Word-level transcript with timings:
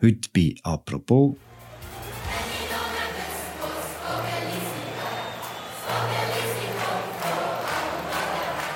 Heute 0.00 0.28
bei 0.32 0.54
«Apropos» 0.62 1.34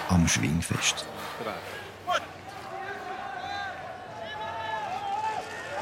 am 0.09 0.27
Schwingfest. 0.27 1.07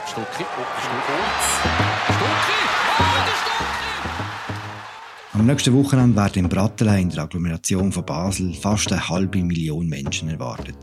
Stucki, 0.07 0.45
oh, 0.45 0.67
Stucki. 0.79 1.17
Stucki! 2.05 2.60
Am 5.41 5.47
nächsten 5.47 5.73
Wochenende 5.73 6.17
werden 6.17 6.45
im 6.45 6.51
Brattelein 6.51 7.05
in 7.05 7.09
der 7.09 7.23
Agglomeration 7.23 7.91
von 7.91 8.05
Basel 8.05 8.53
fast 8.53 8.93
eine 8.93 9.09
halbe 9.09 9.43
Million 9.43 9.89
Menschen 9.89 10.29
erwartet. 10.29 10.77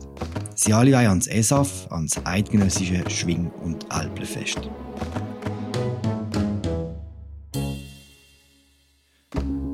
Sie 0.56 0.72
alle 0.72 0.90
wollen 0.90 1.06
ans 1.06 1.28
ESAF, 1.28 1.86
ans 1.92 2.20
Eidgenössische 2.24 3.08
Schwing- 3.08 3.52
und 3.62 3.88
Alplerfest. 3.88 4.68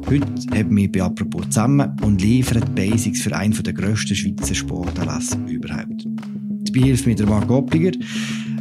Heute 0.07 0.27
haben 0.55 0.77
wir 0.77 0.93
bei 0.93 1.03
«Apropos» 1.03 1.47
zusammen 1.47 1.99
und 2.03 2.21
liefern 2.21 2.65
die 2.69 2.73
Basics 2.73 3.23
für 3.23 3.35
einen 3.35 3.55
der 3.55 3.73
grössten 3.73 4.15
Schweizer 4.15 4.55
Sportanlässe 4.55 5.39
überhaupt. 5.49 6.07
Dabei 6.67 6.81
hilft 6.81 7.07
mir 7.07 7.15
der 7.15 7.27
Marc 7.27 7.51
Oppliger. 7.51 7.93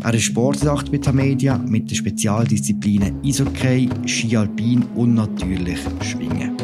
Er 0.03 0.13
ist 0.13 0.23
Sportredakteur 0.23 0.91
bei 0.91 0.97
Tamedia 0.97 1.57
mit 1.57 1.89
den 1.89 1.95
Spezialdisziplinen 1.95 3.23
Eishockey, 3.23 3.89
Ski 4.05 4.35
Alpin 4.35 4.83
und 4.95 5.13
natürlich 5.13 5.79
Schwingen. 6.01 6.57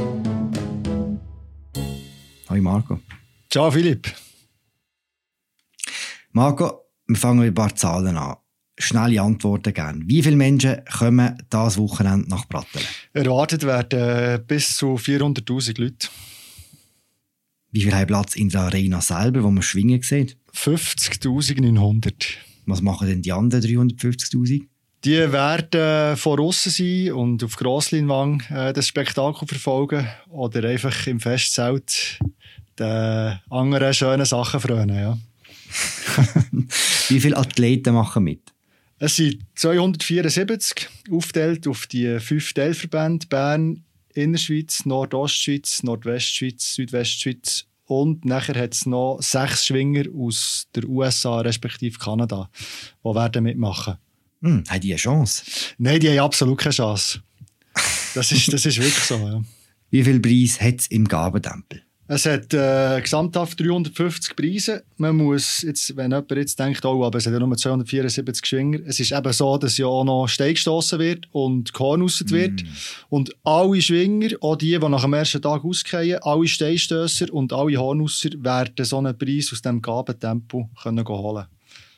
Hallo 2.49 2.61
Marco. 2.61 2.99
Ciao 3.49 3.71
Philipp. 3.71 4.13
Marco, 6.33 6.81
wir 7.07 7.15
fangen 7.15 7.39
mit 7.39 7.51
ein 7.51 7.53
paar 7.53 7.73
Zahlen 7.73 8.17
an. 8.17 8.35
Schnelle 8.77 9.21
Antworten 9.21 9.73
gerne. 9.73 10.01
Wie 10.05 10.21
viele 10.21 10.35
Menschen 10.35 10.81
kommen 10.97 11.41
dieses 11.51 11.77
Wochenende 11.77 12.29
nach 12.29 12.45
Brattelen? 12.45 12.85
Erwartet 13.13 13.63
werden 13.63 14.45
bis 14.47 14.75
zu 14.75 14.95
400'000 14.95 15.79
Leute. 15.79 16.09
Wie 17.71 17.81
viel 17.83 17.95
haben 17.95 18.07
Platz 18.07 18.35
in 18.35 18.49
der 18.49 18.61
Arena 18.61 18.99
selber, 18.99 19.43
wo 19.43 19.49
man 19.49 19.63
schwingen 19.63 20.01
sieht? 20.01 20.35
50'900. 20.53 22.48
Was 22.69 22.81
machen 22.81 23.07
denn 23.07 23.21
die 23.21 23.31
anderen 23.31 23.63
350'000? 23.63 24.67
Die 25.05 25.31
werden 25.31 26.17
von 26.17 26.39
außen 26.39 26.71
sein 26.71 27.13
und 27.13 27.43
auf 27.43 27.55
Grossleinwang 27.55 28.43
äh, 28.49 28.73
das 28.73 28.87
Spektakel 28.87 29.47
verfolgen 29.47 30.07
oder 30.29 30.67
einfach 30.67 31.07
im 31.07 31.21
Festzelt 31.21 32.19
den 32.77 33.39
anderen 33.49 33.93
schönen 33.93 34.25
Sachen 34.25 34.59
frönen. 34.59 34.97
Ja. 34.97 35.17
Wie 37.07 37.19
viele 37.19 37.37
Athleten 37.37 37.93
machen 37.93 38.23
mit? 38.23 38.41
Es 38.97 39.15
sind 39.15 39.39
274, 39.55 40.89
aufgeteilt 41.11 41.65
auf 41.67 41.87
die 41.87 42.19
fünf 42.19 42.51
Teilverbände 42.51 43.27
Bern, 43.27 43.85
Innerschweiz, 44.13 44.85
Nordostschweiz, 44.85 45.83
Nordwestschweiz, 45.83 46.73
Südwestschweiz 46.75 47.68
und 47.89 48.23
nachher 48.23 48.55
hat 48.55 48.75
es 48.75 48.85
noch 48.85 49.17
sechs 49.19 49.65
Schwinger 49.65 50.03
aus 50.15 50.67
der 50.75 50.87
USA 50.87 51.41
respektive 51.41 51.97
Kanada, 51.97 52.47
die 53.03 53.15
werden 53.15 53.43
mitmachen. 53.43 53.97
Hm, 54.43 54.63
haben 54.69 54.79
die 54.79 54.91
eine 54.91 54.97
Chance? 54.97 55.43
Nein, 55.79 55.99
die 55.99 56.09
haben 56.09 56.19
absolut 56.19 56.59
keine 56.59 56.73
Chance. 56.73 57.23
Das 58.13 58.31
ist, 58.31 58.53
das 58.53 58.65
ist 58.67 58.77
wirklich 58.77 59.03
so. 59.03 59.17
Ja. 59.17 59.41
Wie 59.89 60.03
viel 60.03 60.19
Preis 60.19 60.61
hat 60.61 60.81
es 60.81 60.87
im 60.87 61.07
Gabentempel? 61.07 61.81
Es 62.11 62.25
hat 62.25 62.55
äh, 62.55 62.99
gesamthaft 63.01 63.59
350 63.59 64.35
Preise. 64.35 64.83
Man 64.97 65.15
muss, 65.15 65.61
jetzt, 65.61 65.95
wenn 65.95 66.09
jemand 66.09 66.31
jetzt 66.31 66.59
denkt, 66.59 66.83
oh, 66.83 67.05
aber 67.05 67.19
es 67.19 67.27
hat 67.27 67.33
ja 67.33 67.39
nur 67.39 67.55
274 67.55 68.43
Schwinger, 68.43 68.79
es 68.87 68.99
ist 68.99 69.11
eben 69.11 69.31
so, 69.31 69.59
dass 69.59 69.77
ja 69.77 69.85
auch 69.85 70.03
noch 70.03 70.25
Stein 70.25 70.55
gestossen 70.55 70.97
wird 70.97 71.27
und 71.33 71.71
Korn 71.71 72.01
raus 72.01 72.23
wird. 72.25 72.63
Und 73.09 73.35
alle 73.43 73.79
Schwinger, 73.79 74.29
auch 74.41 74.55
die, 74.55 74.79
die 74.79 74.89
nach 74.89 75.03
dem 75.03 75.13
ersten 75.13 75.39
Tag 75.39 75.63
ausgehen, 75.63 76.17
alle 76.23 76.47
Steinstösser 76.47 77.31
und 77.31 77.53
alle 77.53 77.77
Hornusser 77.77 78.31
werden 78.39 78.83
so 78.83 78.97
einen 78.97 79.15
Preis 79.15 79.51
aus 79.53 79.61
dem 79.61 79.79
Gabentempo 79.79 80.67
können 80.81 81.07
holen 81.07 81.45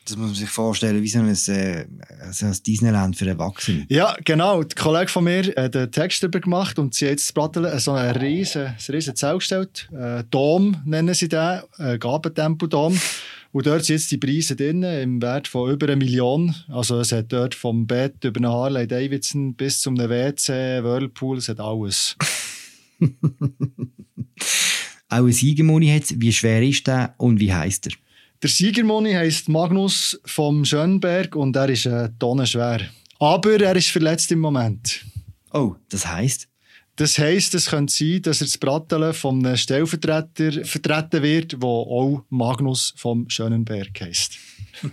Das 0.05 0.17
muss 0.17 0.27
man 0.27 0.35
sich 0.35 0.49
vorstellen, 0.49 1.03
wie 1.03 1.07
so 1.07 1.19
ein, 1.19 1.29
äh, 1.29 1.85
so 2.31 2.45
ein 2.45 2.57
Disneyland 2.65 3.15
für 3.15 3.27
Erwachsene. 3.27 3.85
Ja, 3.87 4.15
genau. 4.25 4.63
Der 4.63 4.75
Kollege 4.75 5.09
von 5.09 5.23
mir 5.23 5.53
hat 5.55 5.75
einen 5.75 5.91
Text 5.91 6.23
darüber 6.23 6.39
gemacht 6.39 6.79
und 6.79 6.95
sie 6.95 7.05
hat 7.05 7.11
jetzt 7.11 7.33
Brattelen 7.33 7.77
so 7.79 7.91
einen 7.91 8.15
riesen, 8.15 8.65
ein 8.65 8.75
riesen 8.89 9.15
Zelt 9.15 9.39
gestellt. 9.39 9.89
Äh, 9.93 10.23
Dom 10.31 10.81
nennen 10.85 11.13
sie 11.13 11.29
den, 11.29 11.61
äh, 11.77 11.99
Gabentempo-Dom. 11.99 12.99
Und 13.53 13.65
dort 13.65 13.83
sind 13.83 13.97
jetzt 13.97 14.09
die 14.11 14.17
Preise 14.17 14.55
drin, 14.55 14.81
im 14.83 15.21
Wert 15.21 15.47
von 15.47 15.69
über 15.69 15.85
eine 15.87 15.97
Million. 15.97 16.55
Also 16.69 16.99
es 16.99 17.11
hat 17.11 17.31
dort 17.33 17.53
vom 17.53 17.85
Bett 17.85 18.23
über 18.23 18.39
eine 18.39 18.49
Harley 18.49 18.87
Davidson 18.87 19.53
bis 19.55 19.81
zum 19.81 19.97
WC, 19.97 20.81
Whirlpool, 20.83 21.37
es 21.37 21.49
hat 21.49 21.59
alles. 21.59 22.15
Auch 25.09 25.25
ein 25.25 25.31
Siegermoni 25.31 25.89
hat 25.89 26.05
Wie 26.15 26.31
schwer 26.31 26.63
ist 26.63 26.87
der 26.87 27.13
und 27.17 27.39
wie 27.41 27.53
heisst 27.53 27.87
er? 27.87 27.93
Der 28.41 28.49
Siegermoni 28.49 29.13
heisst 29.13 29.49
Magnus 29.49 30.19
vom 30.25 30.65
Schönberg 30.65 31.35
und 31.35 31.55
er 31.55 31.69
ist 31.69 31.85
eine 31.85 32.17
Tonne 32.17 32.47
schwer. 32.47 32.81
Aber 33.19 33.61
er 33.61 33.75
ist 33.75 33.89
verletzt 33.89 34.31
im 34.31 34.39
Moment. 34.39 35.05
Oh, 35.53 35.75
das 35.89 36.07
heisst? 36.07 36.47
Das 36.95 37.19
heisst, 37.19 37.53
es 37.53 37.67
könnte 37.67 37.93
sein, 37.93 38.23
dass 38.23 38.41
er 38.41 38.47
das 38.47 38.57
Bratteln 38.57 39.13
von 39.13 39.45
einem 39.45 39.57
Stellvertreter 39.57 40.65
vertreten 40.65 41.21
wird, 41.21 41.51
der 41.53 41.69
auch 41.69 42.23
Magnus 42.29 42.95
vom 42.97 43.29
Schönenberg 43.29 44.01
heisst. 44.01 44.39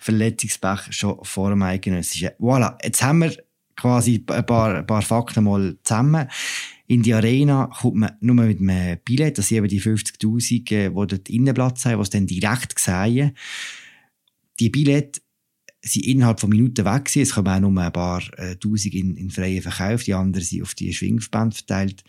Verletzungspech 0.00 0.88
schon 0.90 1.18
vor 1.22 1.50
dem 1.50 1.62
Eidgenössischen. 1.62 2.30
Voilà, 2.40 2.76
jetzt 2.82 3.00
haben 3.00 3.20
wir 3.20 3.36
quasi 3.76 4.24
ein 4.28 4.46
paar, 4.46 4.74
ein 4.78 4.86
paar 4.86 5.02
Fakten 5.02 5.44
mal 5.44 5.76
zusammen. 5.84 6.28
In 6.86 7.02
die 7.02 7.14
Arena 7.14 7.70
kommt 7.80 7.96
man 7.96 8.12
nur 8.20 8.34
mit 8.34 8.60
einem 8.60 8.98
Billett, 9.04 9.38
das 9.38 9.48
sind 9.48 9.58
eben 9.58 9.68
die 9.68 9.80
50'000, 9.80 10.72
äh, 10.72 10.88
die 10.88 10.94
dort 10.94 11.28
Innenplatz 11.30 11.84
haben, 11.86 11.96
die 11.96 12.02
es 12.02 12.10
dann 12.10 12.26
direkt 12.26 12.78
sehen. 12.78 13.32
Die 14.60 14.68
Billette 14.68 15.20
sind 15.82 16.06
innerhalb 16.06 16.40
von 16.40 16.50
Minuten 16.50 16.84
weg 16.84 17.06
gewesen. 17.06 17.22
Es 17.22 17.32
kommen 17.32 17.48
auch 17.48 17.60
nur 17.60 17.82
ein 17.82 17.92
paar 17.92 18.22
äh, 18.38 18.56
Tausend 18.56 18.94
in, 18.94 19.16
in 19.16 19.30
freien 19.30 19.62
Verkauf, 19.62 20.04
die 20.04 20.14
anderen 20.14 20.44
sind 20.44 20.62
auf 20.62 20.74
die 20.74 20.92
Schwingverbände 20.92 21.56
verteilt. 21.56 22.04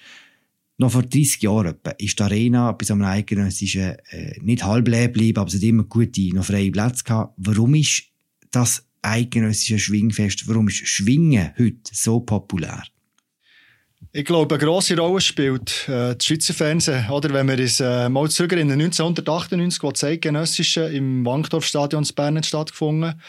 Noch 0.78 0.92
vor 0.92 1.04
30 1.04 1.42
Jahren 1.42 1.68
etwa, 1.68 1.92
ist 1.92 2.20
die 2.20 2.24
Arena 2.24 2.72
bei 2.74 2.86
so 2.86 2.94
einem 2.94 3.04
eidgenössischen 3.04 3.96
äh, 4.10 4.40
nicht 4.42 4.66
halb 4.66 4.90
leer 4.90 5.08
geblieben, 5.08 5.40
aber 5.40 5.48
es 5.48 5.56
hat 5.56 5.64
immer 5.64 5.84
gute, 5.84 6.36
noch 6.36 6.46
freie 6.46 6.72
Plätze 6.72 7.04
gehabt. 7.06 7.34
Warum 7.38 7.76
ist 7.76 8.04
das 8.52 8.86
eidgenössische 9.02 9.80
Schwingfest, 9.80 10.48
warum 10.50 10.68
ist 10.68 10.86
Schwingen 10.86 11.52
heute 11.58 11.92
so 11.94 12.20
populär? 12.20 12.84
Ich 14.12 14.26
glaube, 14.26 14.56
eine 14.56 14.64
grosse 14.64 14.98
Rolle 14.98 15.20
spielt 15.20 15.90
äh, 15.90 16.16
das 16.16 16.26
Schweizer 16.26 16.54
Fernsehen. 16.54 17.10
Oder 17.10 17.34
wenn 17.34 17.48
wir 17.48 17.60
uns 17.60 17.80
äh, 17.80 18.08
mal 18.08 18.30
zurückerinnern, 18.30 18.80
1998, 18.80 19.84
wo 19.84 19.92
das 19.92 20.04
Eidgenössische 20.04 20.82
im 20.82 21.26
Wankdorfstadion 21.26 22.04
in 22.04 22.16
Bern 22.16 22.44
stattgefunden 22.44 23.22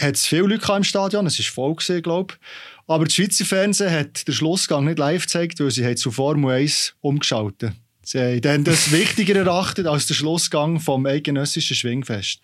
hat 0.00 0.14
es 0.14 0.26
viele 0.26 0.42
Leute 0.42 0.72
im 0.72 0.84
Stadion, 0.84 1.26
es 1.26 1.38
war 1.38 1.46
voll, 1.46 1.74
gewesen, 1.74 2.02
glaube 2.02 2.34
ich. 2.34 2.46
Aber 2.86 3.04
das 3.04 3.14
Schweizer 3.14 3.44
Fernsehen 3.44 3.90
hat 3.90 4.26
den 4.26 4.34
Schlussgang 4.34 4.84
nicht 4.84 4.98
live 4.98 5.22
gezeigt, 5.22 5.60
weil 5.60 5.70
sie 5.70 5.94
zu 5.96 6.10
Formel 6.10 6.52
1 6.52 6.94
umgeschaltet 7.00 7.72
Sie 8.02 8.18
haben 8.18 8.64
das 8.64 8.90
wichtiger 8.92 9.36
erachtet 9.36 9.86
als 9.86 10.06
der 10.06 10.14
Schlussgang 10.14 10.80
vom 10.80 11.04
eidgenössischen 11.04 11.76
Schwingfest. 11.76 12.40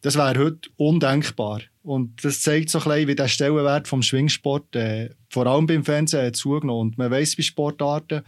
Das 0.00 0.16
wäre 0.16 0.38
heute 0.38 0.70
undenkbar. 0.76 1.60
Und 1.82 2.24
das 2.24 2.42
zeigt 2.42 2.70
so 2.70 2.78
ein 2.78 3.08
wie 3.08 3.14
der 3.14 3.28
Stellenwert 3.28 3.88
vom 3.88 4.02
Schwingsport 4.02 4.76
äh, 4.76 5.10
vor 5.28 5.46
allem 5.46 5.66
beim 5.66 5.84
Fernsehen 5.84 6.34
zugenommen. 6.34 6.88
Und 6.88 6.98
man 6.98 7.10
weiss 7.10 7.34
bei 7.34 7.42
Sportarten, 7.42 8.22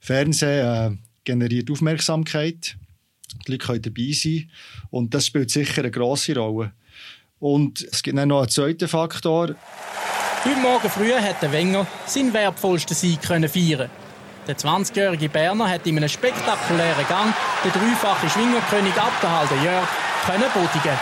Fernsehen 0.00 0.94
äh, 0.94 0.96
generiert 1.24 1.70
Aufmerksamkeit. 1.70 2.76
Die 3.46 3.52
Leute 3.52 3.66
können 3.66 3.82
dabei 3.82 4.12
sein. 4.12 4.50
Und 4.90 5.12
das 5.12 5.26
spielt 5.26 5.50
sicher 5.50 5.82
eine 5.82 5.90
grosse 5.90 6.34
Rolle. 6.36 6.72
Und 7.38 7.82
es 7.82 8.02
gibt 8.02 8.16
noch 8.16 8.22
einen 8.22 8.48
zweiten 8.48 8.88
Faktor. 8.88 9.54
Heute 10.44 10.60
Morgen 10.60 10.88
früh 10.88 11.10
der 11.10 11.52
Wenger 11.52 11.86
seinen 12.06 12.32
wertvollsten 12.32 12.96
Sieg 12.96 13.24
feiern. 13.26 13.90
Der 14.46 14.56
20-jährige 14.56 15.28
Berner 15.28 15.68
hat 15.68 15.86
in 15.86 15.98
einem 15.98 16.08
spektakulären 16.08 17.06
Gang 17.08 17.34
den 17.62 17.72
dreifachen 17.72 18.30
Schwingerkönig 18.30 18.94
abgehalten 18.94 19.62
Jörg 19.62 19.88
können 20.26 20.50
bodigen. 20.54 20.98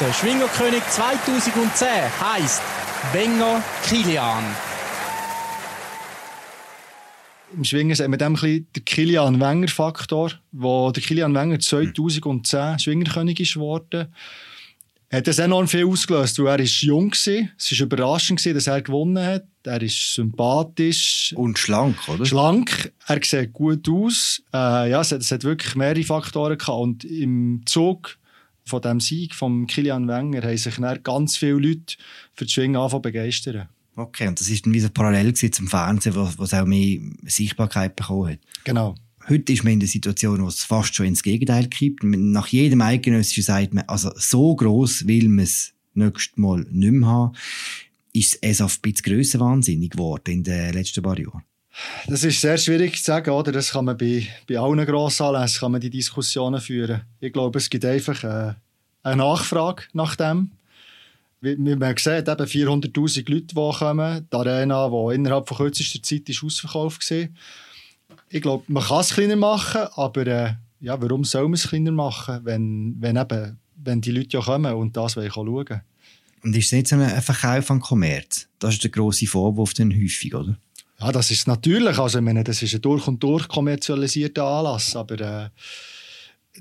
Der 0.00 0.12
Schwingerkönig 0.12 0.82
2010 0.90 1.88
heißt 2.20 2.62
Wenger 3.12 3.62
Kilian. 3.86 4.44
Im 7.56 7.62
Schwingen 7.62 7.96
haben 7.96 8.10
wir 8.10 8.18
dem 8.18 8.34
den 8.34 8.84
Kilian 8.84 9.40
Wenger-Faktor, 9.40 10.32
wo 10.50 10.90
der 10.90 11.02
Kilian 11.02 11.34
Wenger 11.34 11.60
2010 11.60 12.78
Schwingerkönig 12.80 13.38
ist 13.38 13.54
geworden 13.54 14.12
hat 15.14 15.26
das 15.26 15.38
enorm 15.38 15.68
viel 15.68 15.86
ausgelöst, 15.86 16.38
weil 16.40 16.58
er 16.58 16.64
ist 16.64 16.82
jung 16.82 17.12
war. 17.12 17.48
Es 17.56 17.78
war 17.78 17.86
überraschend, 17.86 18.44
dass 18.44 18.66
er 18.66 18.82
gewonnen 18.82 19.24
hat. 19.24 19.44
Er 19.66 19.82
ist 19.82 20.14
sympathisch. 20.14 21.32
Und 21.36 21.58
schlank, 21.58 21.96
oder? 22.08 22.24
Schlank. 22.26 22.92
Er 23.06 23.20
sieht 23.22 23.52
gut 23.52 23.88
aus. 23.88 24.42
Äh, 24.52 24.90
ja, 24.90 25.00
es 25.00 25.12
hat, 25.12 25.20
es 25.20 25.30
hat 25.30 25.44
wirklich 25.44 25.74
mehrere 25.74 26.04
Faktoren 26.04 26.58
gehabt. 26.58 26.78
Und 26.78 27.04
im 27.04 27.62
Zug 27.64 28.18
von 28.64 28.82
dem 28.82 29.00
Sieg 29.00 29.34
von 29.34 29.66
Kilian 29.66 30.08
Wenger 30.08 30.42
haben 30.42 30.56
sich 30.56 30.76
dann 30.76 31.02
ganz 31.02 31.36
viele 31.36 31.58
Leute 31.58 31.96
für 32.34 32.44
das 32.44 32.52
Schwingen 32.52 32.76
anfangen 32.76 33.02
begeistern. 33.02 33.68
Okay, 33.96 34.26
und 34.26 34.40
das 34.40 34.48
ist 34.48 34.66
dann 34.66 34.74
wie 34.74 34.80
so 34.80 34.88
parallel 34.90 35.34
zum 35.34 35.68
Fernsehen, 35.68 36.14
wo, 36.14 36.28
wo 36.36 36.42
es 36.44 36.54
auch 36.54 36.66
mehr 36.66 36.98
Sichtbarkeit 37.24 37.94
bekommen 37.94 38.32
hat. 38.32 38.38
Genau. 38.64 38.96
Heute 39.28 39.52
ist 39.52 39.64
man 39.64 39.74
in 39.74 39.80
der 39.80 39.88
Situation, 39.88 40.42
wo 40.42 40.48
es 40.48 40.64
fast 40.64 40.94
schon 40.94 41.06
ins 41.06 41.22
Gegenteil 41.22 41.68
kippt. 41.68 42.02
Nach 42.04 42.46
jedem 42.48 42.80
Eidgenössischen 42.82 43.44
sagt 43.44 43.72
man, 43.72 43.84
also 43.86 44.10
so 44.16 44.54
gross 44.56 45.06
will 45.06 45.28
man 45.28 45.44
es 45.44 45.72
nächstes 45.94 46.36
Mal 46.36 46.66
nicht 46.70 46.92
mehr 46.92 47.08
haben. 47.08 47.36
Ist 48.14 48.38
es 48.42 48.60
auf 48.60 48.78
ein 48.78 48.92
bisschen 48.92 49.12
grösser 49.12 49.40
wahnsinnig 49.40 49.90
geworden 49.90 50.30
in 50.30 50.44
den 50.44 50.72
letzten 50.72 51.02
paar 51.02 51.18
Jahren? 51.18 51.42
Das 52.06 52.22
ist 52.22 52.40
sehr 52.40 52.56
schwierig 52.56 52.96
zu 52.98 53.04
sagen, 53.04 53.30
oder? 53.30 53.50
Das 53.50 53.72
kann 53.72 53.86
man 53.86 53.96
bei, 53.96 54.28
bei 54.48 54.56
allen 54.56 54.86
Grossanlässen 54.86 55.58
kann 55.58 55.72
man 55.72 55.80
die 55.80 55.90
Diskussionen 55.90 56.60
führen. 56.60 57.02
Ich 57.18 57.32
glaube, 57.32 57.58
es 57.58 57.68
gibt 57.68 57.84
einfach 57.84 58.22
eine, 58.22 58.56
äh, 59.02 59.08
eine 59.08 59.16
Nachfrage 59.16 59.82
nach 59.92 60.14
dem. 60.14 60.52
Wie, 61.40 61.56
wie 61.58 61.74
man 61.74 61.96
sieht, 61.96 62.28
eben 62.28 62.46
400'000 62.46 63.30
Leute, 63.30 63.46
die 63.46 63.78
kommen. 63.78 64.28
Die 64.32 64.36
Arena, 64.36 64.88
die 64.88 65.14
innerhalb 65.16 65.48
von 65.48 65.56
kürzester 65.56 66.00
Zeit 66.00 66.28
ist 66.28 66.44
ausverkauft 66.44 67.10
war. 67.10 67.28
Ich 68.28 68.42
glaube, 68.42 68.62
man 68.68 68.84
kann 68.84 69.00
es 69.00 69.12
kleiner 69.12 69.36
machen, 69.36 69.88
aber 69.96 70.26
äh, 70.28 70.52
ja, 70.78 71.02
warum 71.02 71.24
soll 71.24 71.44
man 71.44 71.54
es 71.54 71.68
kleiner 71.68 71.90
machen, 71.90 72.40
wenn, 72.44 72.94
wenn, 73.00 73.16
eben, 73.16 73.58
wenn 73.76 74.00
die 74.00 74.12
Leute 74.12 74.36
ja 74.36 74.40
kommen 74.40 74.72
und 74.72 74.96
das 74.96 75.16
wollen 75.16 75.32
schauen 75.32 75.82
Und 76.44 76.54
ist 76.54 76.66
es 76.66 76.72
nicht 76.72 76.88
so 76.88 76.96
ein 76.96 77.22
Verkauf 77.22 77.70
an 77.70 77.80
Kommerz? 77.80 78.46
Das 78.58 78.74
ist 78.74 78.84
der 78.84 78.90
grosse 78.90 79.26
Vorwurf 79.26 79.72
dann 79.74 79.92
häufig, 79.92 80.34
oder? 80.34 80.58
Ja, 81.00 81.10
das 81.10 81.30
ist 81.30 81.46
natürlich. 81.46 81.98
Also, 81.98 82.18
ich 82.18 82.24
meine, 82.24 82.44
das 82.44 82.62
ist 82.62 82.74
ein 82.74 82.82
durch 82.82 83.08
und 83.08 83.22
durch 83.22 83.48
kommerzialisierter 83.48 84.44
Anlass. 84.44 84.94
Aber 84.94 85.20
äh, 85.20 85.48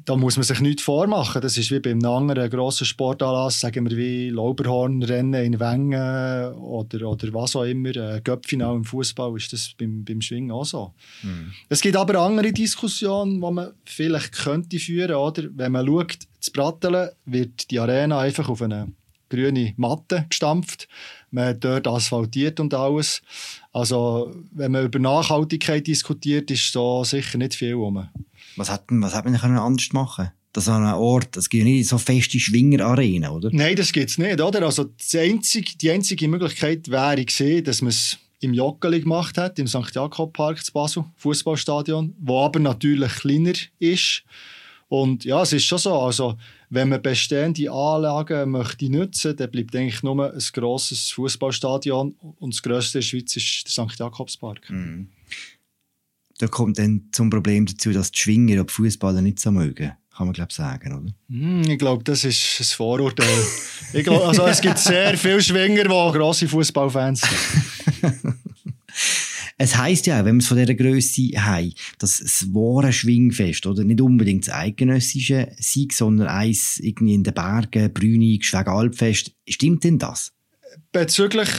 da 0.06 0.16
muss 0.16 0.38
man 0.38 0.44
sich 0.44 0.60
nichts 0.60 0.84
vormachen. 0.84 1.42
Das 1.42 1.58
ist 1.58 1.70
wie 1.70 1.80
bei 1.80 1.92
einem 1.92 2.06
anderen 2.06 2.50
grossen 2.50 2.86
Sportanlass, 2.86 3.60
sagen 3.60 3.88
wir 3.90 3.96
wie 3.96 4.30
Lauberhornrennen 4.30 5.44
in 5.44 5.60
Wengen 5.60 6.54
oder, 6.56 7.10
oder 7.10 7.34
was 7.34 7.56
auch 7.56 7.64
immer. 7.64 7.96
Ein 7.96 8.24
Göppfinal 8.24 8.78
im 8.78 8.86
Fußball 8.86 9.36
ist 9.36 9.54
das 9.54 9.74
beim, 9.78 10.04
beim 10.04 10.22
Schwingen 10.22 10.52
auch 10.52 10.66
so. 10.66 10.94
Mhm. 11.22 11.52
Es 11.70 11.82
gibt 11.82 11.96
aber 11.96 12.20
andere 12.20 12.52
Diskussionen, 12.52 13.42
die 13.42 13.52
man 13.52 13.72
vielleicht 13.86 14.32
könnte 14.32 14.80
führen 14.80 15.14
könnte. 15.14 15.52
Wenn 15.56 15.74
man 15.74 15.86
schaut, 15.86 16.20
zu 16.40 16.52
Bratteln 16.52 17.10
wird 17.26 17.70
die 17.70 17.80
Arena 17.80 18.20
einfach 18.20 18.50
auf 18.50 18.62
eine 18.62 18.88
grüne 19.34 19.74
Matte 19.78 20.26
gestampft. 20.30 20.88
Man 21.32 21.48
hat 21.48 21.64
dort 21.64 21.88
asphaltiert 21.88 22.60
und 22.60 22.74
alles. 22.74 23.22
Also, 23.72 24.34
wenn 24.52 24.72
man 24.72 24.86
über 24.86 25.00
Nachhaltigkeit 25.00 25.88
diskutiert, 25.88 26.52
ist 26.52 26.76
da 26.76 27.04
sicher 27.04 27.38
nicht 27.38 27.56
viel 27.56 27.74
rum. 27.74 28.08
Was 28.56 28.70
hat, 28.70 28.84
was 28.90 29.16
hat 29.16 29.26
man 29.26 29.34
denn 29.34 29.58
anders 29.58 29.92
machen 29.94 30.32
das 30.54 30.70
an 30.70 30.86
einem 30.86 31.00
Ort, 31.00 31.36
das 31.36 31.50
gibt 31.50 31.66
ja 31.66 31.70
nicht 31.72 31.90
so 31.90 31.98
feste 31.98 32.40
Schwingerarenen, 32.40 33.32
oder? 33.32 33.50
Nein, 33.52 33.76
das 33.76 33.92
gibt 33.92 34.12
es 34.12 34.20
nicht, 34.20 34.40
oder? 34.40 34.62
Also 34.62 34.84
die 34.84 35.18
einzige, 35.18 35.76
die 35.76 35.90
einzige 35.90 36.28
Möglichkeit 36.28 36.90
wäre 36.90 37.26
gesehen, 37.26 37.64
dass 37.64 37.82
man 37.82 37.90
es 37.90 38.20
im 38.40 38.54
Joggeli 38.54 39.02
gemacht 39.02 39.38
hat, 39.38 39.58
im 39.58 39.68
St. 39.68 39.94
Jakob 39.94 40.34
Park 40.34 40.64
zu 40.64 40.72
Basel, 40.72 41.06
Fußballstadion, 41.18 42.14
wo 42.20 42.42
aber 42.42 42.60
natürlich 42.60 43.12
kleiner 43.14 43.54
ist. 43.80 44.24
Und 44.94 45.26
ja, 45.26 45.42
es 45.42 45.52
ist 45.54 45.66
schon 45.66 45.80
so, 45.80 46.00
also 46.00 46.36
wenn 46.70 46.90
man 46.90 47.02
bestehende 47.02 47.72
Anlagen 47.72 48.52
möchte 48.52 48.92
nutzen, 48.92 49.36
dann 49.36 49.50
bleibt 49.50 49.76
eigentlich 49.76 50.04
nur 50.04 50.32
ein 50.32 50.40
grosses 50.54 51.10
Fußballstadion 51.10 52.16
und 52.40 52.54
das 52.54 52.62
grösste 52.62 53.00
in 53.00 53.02
der 53.02 53.08
Schweiz 53.08 53.36
ist 53.36 53.66
der 53.66 53.88
St. 53.88 53.98
Jakobspark. 53.98 54.70
Mhm 54.70 55.10
da 56.40 56.48
kommt 56.48 56.80
dann 56.80 57.04
zum 57.12 57.30
Problem 57.30 57.66
dazu, 57.66 57.92
dass 57.92 58.12
die 58.12 58.20
Schwinger 58.20 58.62
und 58.62 58.72
Fußballer 58.72 59.22
nicht 59.22 59.40
so 59.40 59.52
mögen. 59.52 59.94
Kann 60.16 60.28
man, 60.28 60.34
glaube 60.34 60.50
ich, 60.52 60.56
sagen, 60.56 60.94
oder? 60.94 61.14
Mm, 61.28 61.62
ich 61.62 61.80
glaube, 61.80 62.04
das 62.04 62.24
ist 62.24 62.60
ein 62.60 62.66
Vorurteil. 62.66 63.28
ich 63.94 64.04
glaub, 64.04 64.28
also, 64.28 64.46
es 64.46 64.62
gibt 64.62 64.78
sehr 64.78 65.18
viele 65.18 65.42
Schwinger, 65.42 65.84
die 65.84 65.90
grosse 66.18 66.48
Fußballfans 66.48 67.22
sind. 67.22 68.16
es 69.58 69.78
heisst 69.78 70.08
ja 70.08 70.26
wenn 70.26 70.36
wir 70.36 70.42
es 70.42 70.48
von 70.48 70.58
dieser 70.58 70.76
Größe 70.76 71.30
haben, 71.38 71.74
dass 72.00 72.20
das 72.20 72.48
wahre 72.54 72.92
Schwingfest, 72.92 73.66
oder 73.66 73.84
nicht 73.84 74.02
unbedingt 74.02 74.48
das 74.48 74.54
eidgenössische 74.54 75.52
Sieg, 75.58 75.94
sondern 75.94 76.28
eins 76.28 76.80
irgendwie 76.80 77.14
in 77.14 77.24
den 77.24 77.34
Bergen, 77.34 77.94
Brünig, 77.94 78.46
Schwegalpfest. 78.46 79.32
Stimmt 79.48 79.84
denn 79.84 80.00
das? 80.00 80.32
Bezüglich 80.92 81.50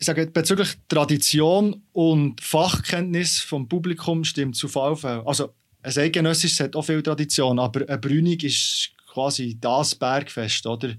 ich 0.00 0.06
sage, 0.06 0.26
bezüglich 0.28 0.76
Tradition 0.88 1.82
und 1.92 2.40
Fachkenntnis 2.40 3.38
vom 3.40 3.68
Publikum 3.68 4.24
stimmt 4.24 4.56
zu 4.56 4.66
VfL. 4.66 5.22
Also, 5.26 5.52
ein 5.82 5.92
Eidgenössisches 5.94 6.60
hat 6.60 6.74
auch 6.74 6.86
viel 6.86 7.02
Tradition, 7.02 7.58
aber 7.58 7.86
eine 7.86 7.98
Brünig 7.98 8.42
ist 8.42 8.92
quasi 9.12 9.58
das 9.60 9.94
Bergfest, 9.94 10.66
oder? 10.66 10.94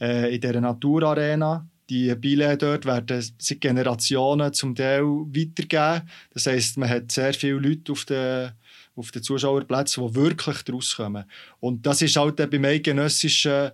Äh, 0.00 0.34
in 0.34 0.40
dieser 0.40 0.60
Naturarena. 0.62 1.68
Die 1.90 2.14
Billets 2.14 2.58
dort 2.58 2.84
werden 2.84 3.24
seit 3.38 3.60
Generationen 3.60 4.52
zum 4.52 4.74
Teil 4.74 5.02
weitergegeben. 5.02 6.08
Das 6.34 6.46
heisst, 6.46 6.76
man 6.76 6.88
hat 6.88 7.10
sehr 7.10 7.32
viele 7.32 7.58
Leute 7.58 7.92
auf 7.92 8.04
den, 8.04 8.52
auf 8.94 9.10
den 9.10 9.22
Zuschauerplätzen, 9.22 10.06
die 10.06 10.14
wirklich 10.14 10.62
daraus 10.62 10.96
kommen. 10.96 11.24
Und 11.60 11.86
das 11.86 12.02
ist 12.02 12.16
halt 12.16 12.36
beim 12.36 12.64
Eidgenössischen 12.64 13.70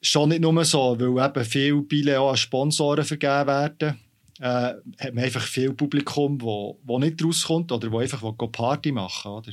schon 0.00 0.30
nicht 0.30 0.42
nur 0.42 0.64
so, 0.64 0.96
weil 0.98 1.24
eben 1.24 1.44
viele 1.44 1.82
Billets 1.82 2.18
auch 2.18 2.30
an 2.30 2.36
Sponsoren 2.36 3.04
vergeben 3.04 3.46
werden 3.46 3.98
äh, 4.42 4.74
hat 4.98 5.14
man 5.14 5.24
einfach 5.24 5.42
viel 5.42 5.72
Publikum, 5.72 6.40
wo, 6.40 6.78
wo 6.82 6.98
nicht 6.98 7.22
rauskommt 7.24 7.70
oder 7.70 7.90
wo 7.92 7.98
einfach 7.98 8.22
wo 8.22 8.32
Party 8.32 8.90
machen 8.90 9.30
oder? 9.30 9.52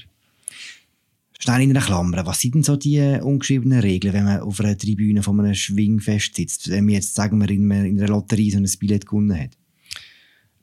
Schnell 1.42 1.62
in 1.62 1.70
einer 1.70 1.86
Klammer, 1.86 2.26
was 2.26 2.42
sind 2.42 2.56
denn 2.56 2.64
so 2.64 2.76
die 2.76 3.00
ungeschriebenen 3.00 3.80
Regeln, 3.80 4.14
wenn 4.14 4.26
man 4.26 4.42
auf 4.42 4.60
einer 4.60 4.78
Tribüne 4.78 5.24
von 5.24 5.40
einem 5.40 5.56
Schwingfest 5.56 6.36
sitzt, 6.36 6.70
wenn 6.70 6.84
man 6.84 6.96
jetzt, 6.96 7.16
sagen 7.16 7.40
wir, 7.40 7.50
in 7.50 7.72
einer 7.72 8.10
Lotterie 8.10 8.52
so 8.52 8.58
ein 8.58 8.70
Billett 8.78 9.06
gewonnen 9.06 9.40
hat? 9.40 9.52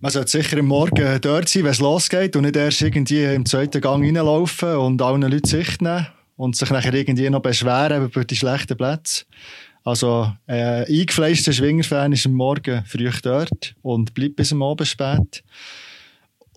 Man 0.00 0.12
sollte 0.12 0.30
sicher 0.30 0.58
am 0.58 0.66
Morgen 0.66 1.18
dort 1.22 1.48
sein, 1.48 1.64
wenn 1.64 1.70
es 1.70 1.80
losgeht 1.80 2.36
und 2.36 2.42
nicht 2.42 2.56
erst 2.56 2.82
irgendwie 2.82 3.24
im 3.24 3.46
zweiten 3.46 3.80
Gang 3.80 4.04
reinlaufen 4.04 4.76
und 4.76 5.00
allen 5.00 5.22
Leuten 5.22 5.46
Sicht 5.46 5.80
nehmen 5.80 6.08
und 6.36 6.54
sich 6.54 6.68
nachher 6.68 6.92
irgendwie 6.92 7.30
noch 7.30 7.40
beschweren 7.40 8.04
über 8.04 8.24
die 8.26 8.36
schlechten 8.36 8.76
Plätze. 8.76 9.24
Also, 9.82 10.30
äh, 10.46 10.84
eingefleischter 10.84 11.54
Schwingerfan 11.54 12.12
ist 12.12 12.26
am 12.26 12.32
Morgen 12.32 12.84
früh 12.84 13.10
dort 13.22 13.74
und 13.80 14.12
bleibt 14.12 14.36
bis 14.36 14.52
am 14.52 14.62
Abend 14.62 14.86
spät. 14.86 15.42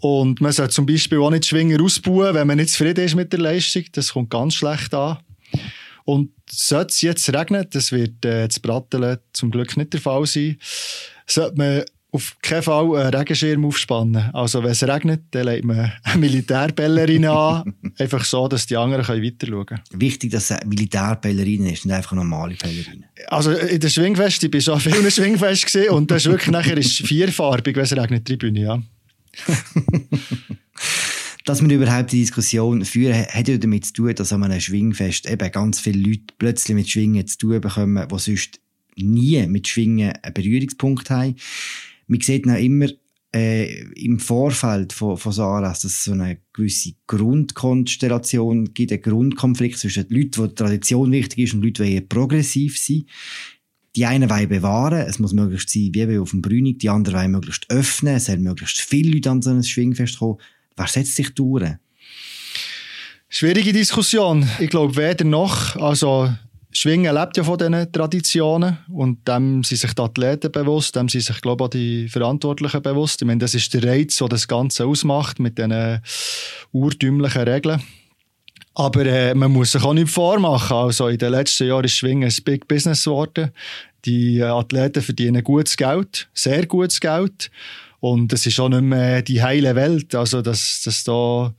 Und 0.02 0.40
man 0.40 0.52
sollte 0.52 0.74
zum 0.74 0.86
Beispiel 0.86 1.20
auch 1.20 1.30
nicht 1.30 1.46
Schwinger 1.46 1.82
ausbauen, 1.84 2.34
wenn 2.34 2.48
man 2.48 2.58
nicht 2.58 2.70
zufrieden 2.70 3.04
ist 3.04 3.16
mit 3.16 3.34
der 3.34 3.40
Leistung. 3.40 3.84
Das 3.92 4.14
kommt 4.14 4.30
ganz 4.30 4.56
schlecht 4.56 4.94
an. 4.94 5.18
Und 6.06 6.32
sollte 6.50 6.92
es 6.92 7.02
jetzt 7.02 7.34
regnen, 7.34 7.68
das 7.70 7.92
wird 7.92 8.26
äh, 8.26 8.48
zu 8.50 8.62
Bratteln 8.62 9.18
zum 9.34 9.52
Glück 9.52 9.78
nicht 9.78 9.94
der 9.94 10.02
Fall 10.02 10.26
sein, 10.26 10.58
sollte 11.28 11.58
man 11.58 11.84
auf 12.12 12.38
keinen 12.42 12.64
Fall 12.64 12.96
einen 12.96 13.14
Regenschirm 13.14 13.66
aufspannen. 13.66 14.32
Also, 14.34 14.64
wenn 14.64 14.72
es 14.72 14.82
regnet, 14.82 15.22
dann 15.32 15.46
legt 15.46 15.66
man 15.66 15.92
eine 16.02 16.18
Militärbellerin 16.20 17.26
an, 17.26 17.76
einfach 18.00 18.24
so, 18.26 18.48
dass 18.48 18.66
die 18.66 18.76
anderen 18.76 19.08
weiter 19.08 19.48
schauen 19.48 19.66
können. 19.68 19.82
Wichtig, 19.92 20.32
dass 20.32 20.46
es 20.46 20.58
eine 20.58 20.68
Militärbellerin 20.68 21.68
ist, 21.68 21.86
nicht 21.86 21.94
einfach 21.94 22.14
eine 22.14 22.22
normale 22.22 22.56
Bellerin. 22.56 23.06
Also, 23.28 23.52
in 23.52 23.80
der 23.80 23.90
Schwingfest, 23.90 24.44
ich 24.44 24.52
war 24.52 24.62
schon 24.62 24.80
viel 24.80 25.06
in 25.06 25.12
Schwingfest 25.12 25.66
gesehen 25.66 25.92
und 25.92 26.10
das 26.10 26.26
ist 26.26 26.32
wirklich 26.32 26.52
nachher 26.52 26.78
ist 26.78 26.98
vierfarbig, 26.98 27.76
wenn 27.76 27.84
es 27.84 27.96
regnet, 27.96 28.26
Tribüne, 28.26 28.62
ja. 28.62 28.82
dass 31.46 31.62
wir 31.62 31.76
überhaupt 31.76 32.12
die 32.12 32.22
Diskussion 32.22 32.86
führen, 32.86 33.26
hat 33.26 33.48
ja 33.48 33.58
damit 33.58 33.86
zu 33.86 33.94
tun, 33.94 34.16
dass 34.16 34.34
an 34.34 34.44
einem 34.44 34.60
Schwingfest 34.60 35.30
eben 35.30 35.52
ganz 35.52 35.80
viele 35.80 36.00
Leute 36.00 36.34
plötzlich 36.38 36.76
mit 36.76 36.90
Schwingen 36.90 37.26
zu 37.28 37.38
tun 37.38 37.62
bekommen, 37.62 38.08
die 38.08 38.20
sonst 38.20 38.60
nie 38.96 39.46
mit 39.48 39.68
Schwingen 39.68 40.14
einen 40.22 40.34
Berührungspunkt 40.34 41.10
haben 41.10 41.36
man 42.10 42.22
sieht 42.22 42.46
noch 42.46 42.58
immer 42.58 42.88
äh, 43.34 43.84
im 43.94 44.20
Vorfeld 44.20 44.92
von, 44.92 45.16
von 45.16 45.32
Saras, 45.32 45.82
dass 45.82 45.92
es 45.92 46.04
so 46.04 46.12
eine 46.14 46.40
gewisse 46.52 46.94
Grundkonstellation 47.06 48.74
gibt, 48.74 48.92
einen 48.92 49.02
Grundkonflikt 49.02 49.78
zwischen 49.78 50.08
den 50.08 50.18
Leuten, 50.18 50.38
wo 50.38 50.48
die 50.48 50.56
Tradition 50.56 51.12
wichtig 51.12 51.40
ist 51.40 51.54
und 51.54 51.64
Leuten, 51.64 51.86
die 51.86 52.02
progressiv 52.02 52.80
sind. 52.80 53.06
Die 53.96 54.06
einen 54.06 54.30
wollen 54.30 54.50
bewahren, 54.50 55.00
es 55.00 55.20
muss 55.20 55.34
möglichst 55.34 55.72
sein, 55.72 55.92
wie 55.94 56.20
auf 56.20 56.32
dem 56.32 56.42
Brünig, 56.42 56.80
die 56.80 56.90
anderen 56.90 57.20
wollen 57.20 57.32
möglichst 57.32 57.70
öffnen, 57.70 58.16
es 58.16 58.26
sollen 58.26 58.44
möglichst 58.44 58.82
viele 58.82 59.12
Leute 59.12 59.32
an 59.32 59.42
so 59.42 59.50
ein 59.50 59.64
Schwingfest 59.64 60.20
kommen. 60.20 60.38
Wer 60.76 60.88
setzt 60.88 61.16
sich 61.16 61.34
durch? 61.34 61.72
Schwierige 63.30 63.74
Diskussion. 63.74 64.48
Ich 64.60 64.70
glaube, 64.70 64.96
weder 64.96 65.26
noch. 65.26 65.76
Also, 65.76 66.32
Schwingen 66.72 67.16
lebt 67.16 67.36
ja 67.36 67.44
von 67.44 67.58
diesen 67.58 67.92
Traditionen 67.92 68.78
und 68.90 69.28
dem 69.28 69.64
sind 69.64 69.78
sich 69.78 69.94
die 69.94 70.02
Athleten 70.02 70.52
bewusst, 70.52 70.96
dem 70.96 71.10
sind 71.10 71.22
sich, 71.22 71.42
glaube 71.42 71.64
ich, 71.64 71.66
auch 71.66 71.70
die 71.70 72.10
Verantwortlichen 72.10 72.82
bewusst. 72.82 73.22
Ich 73.22 73.28
meine, 73.28 73.40
das 73.40 73.56
ist 73.56 73.74
der 73.74 73.84
Reiz, 73.84 74.18
der 74.18 74.28
das 74.30 74.48
Ganze 74.48 74.86
ausmacht 74.86 75.40
mit 75.40 75.58
diesen 75.58 76.00
urtümlichen 76.72 77.42
Regeln. 77.42 77.82
Aber 78.80 79.06
äh, 79.06 79.36
man 79.36 79.52
muss 79.52 79.74
sich 79.74 79.84
auch 79.84 79.94
nicht 79.94 80.10
vormachen. 80.10 80.78
Also 80.78 81.10
in 81.10 81.18
den 81.18 81.34
letzten 81.34 81.68
Jahren 81.68 81.84
ist 81.84 81.98
Schwingen 81.98 82.30
ein 82.30 82.44
Big 82.46 82.66
Business 82.66 83.04
geworden. 83.04 83.52
Die 84.06 84.38
äh, 84.38 84.44
Athleten 84.44 85.02
verdienen 85.02 85.44
gutes 85.44 85.76
Geld, 85.76 86.30
sehr 86.34 86.66
gutes 86.66 87.02
Geld. 87.02 87.52
Und 88.00 88.32
es 88.32 88.46
ist 88.46 88.58
auch 88.58 88.70
nicht 88.70 88.84
mehr 88.84 89.22
die 89.22 89.44
heile 89.44 89.76
Welt. 89.76 90.16
Also, 90.16 90.42
dass, 90.42 90.82
dass 90.84 91.04
da 91.04 91.54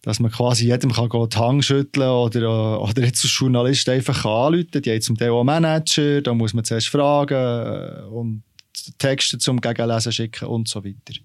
dass 0.00 0.20
man 0.20 0.30
quasi 0.30 0.66
jedem 0.66 0.92
kann 0.92 1.10
die 1.10 1.36
Hand 1.36 1.64
schütteln 1.64 2.08
oder, 2.08 2.80
oder 2.80 3.02
jetzt 3.04 3.24
als 3.24 3.38
Journalist 3.38 3.88
einfach 3.88 4.24
anrufen 4.24 4.82
Die 4.82 4.90
haben 4.90 5.00
zum 5.00 5.18
Teil 5.18 5.30
auch 5.30 5.44
Manager, 5.44 6.22
da 6.22 6.32
muss 6.32 6.52
man 6.54 6.64
zuerst 6.64 6.88
fragen 6.88 7.34
äh, 7.34 8.02
und 8.04 8.42
Texte 8.98 9.38
zum 9.38 9.60
Gegenlesen 9.60 10.12
schicken 10.12 10.48
und 10.48 10.68
so 10.68 10.84
weiter. 10.84 11.20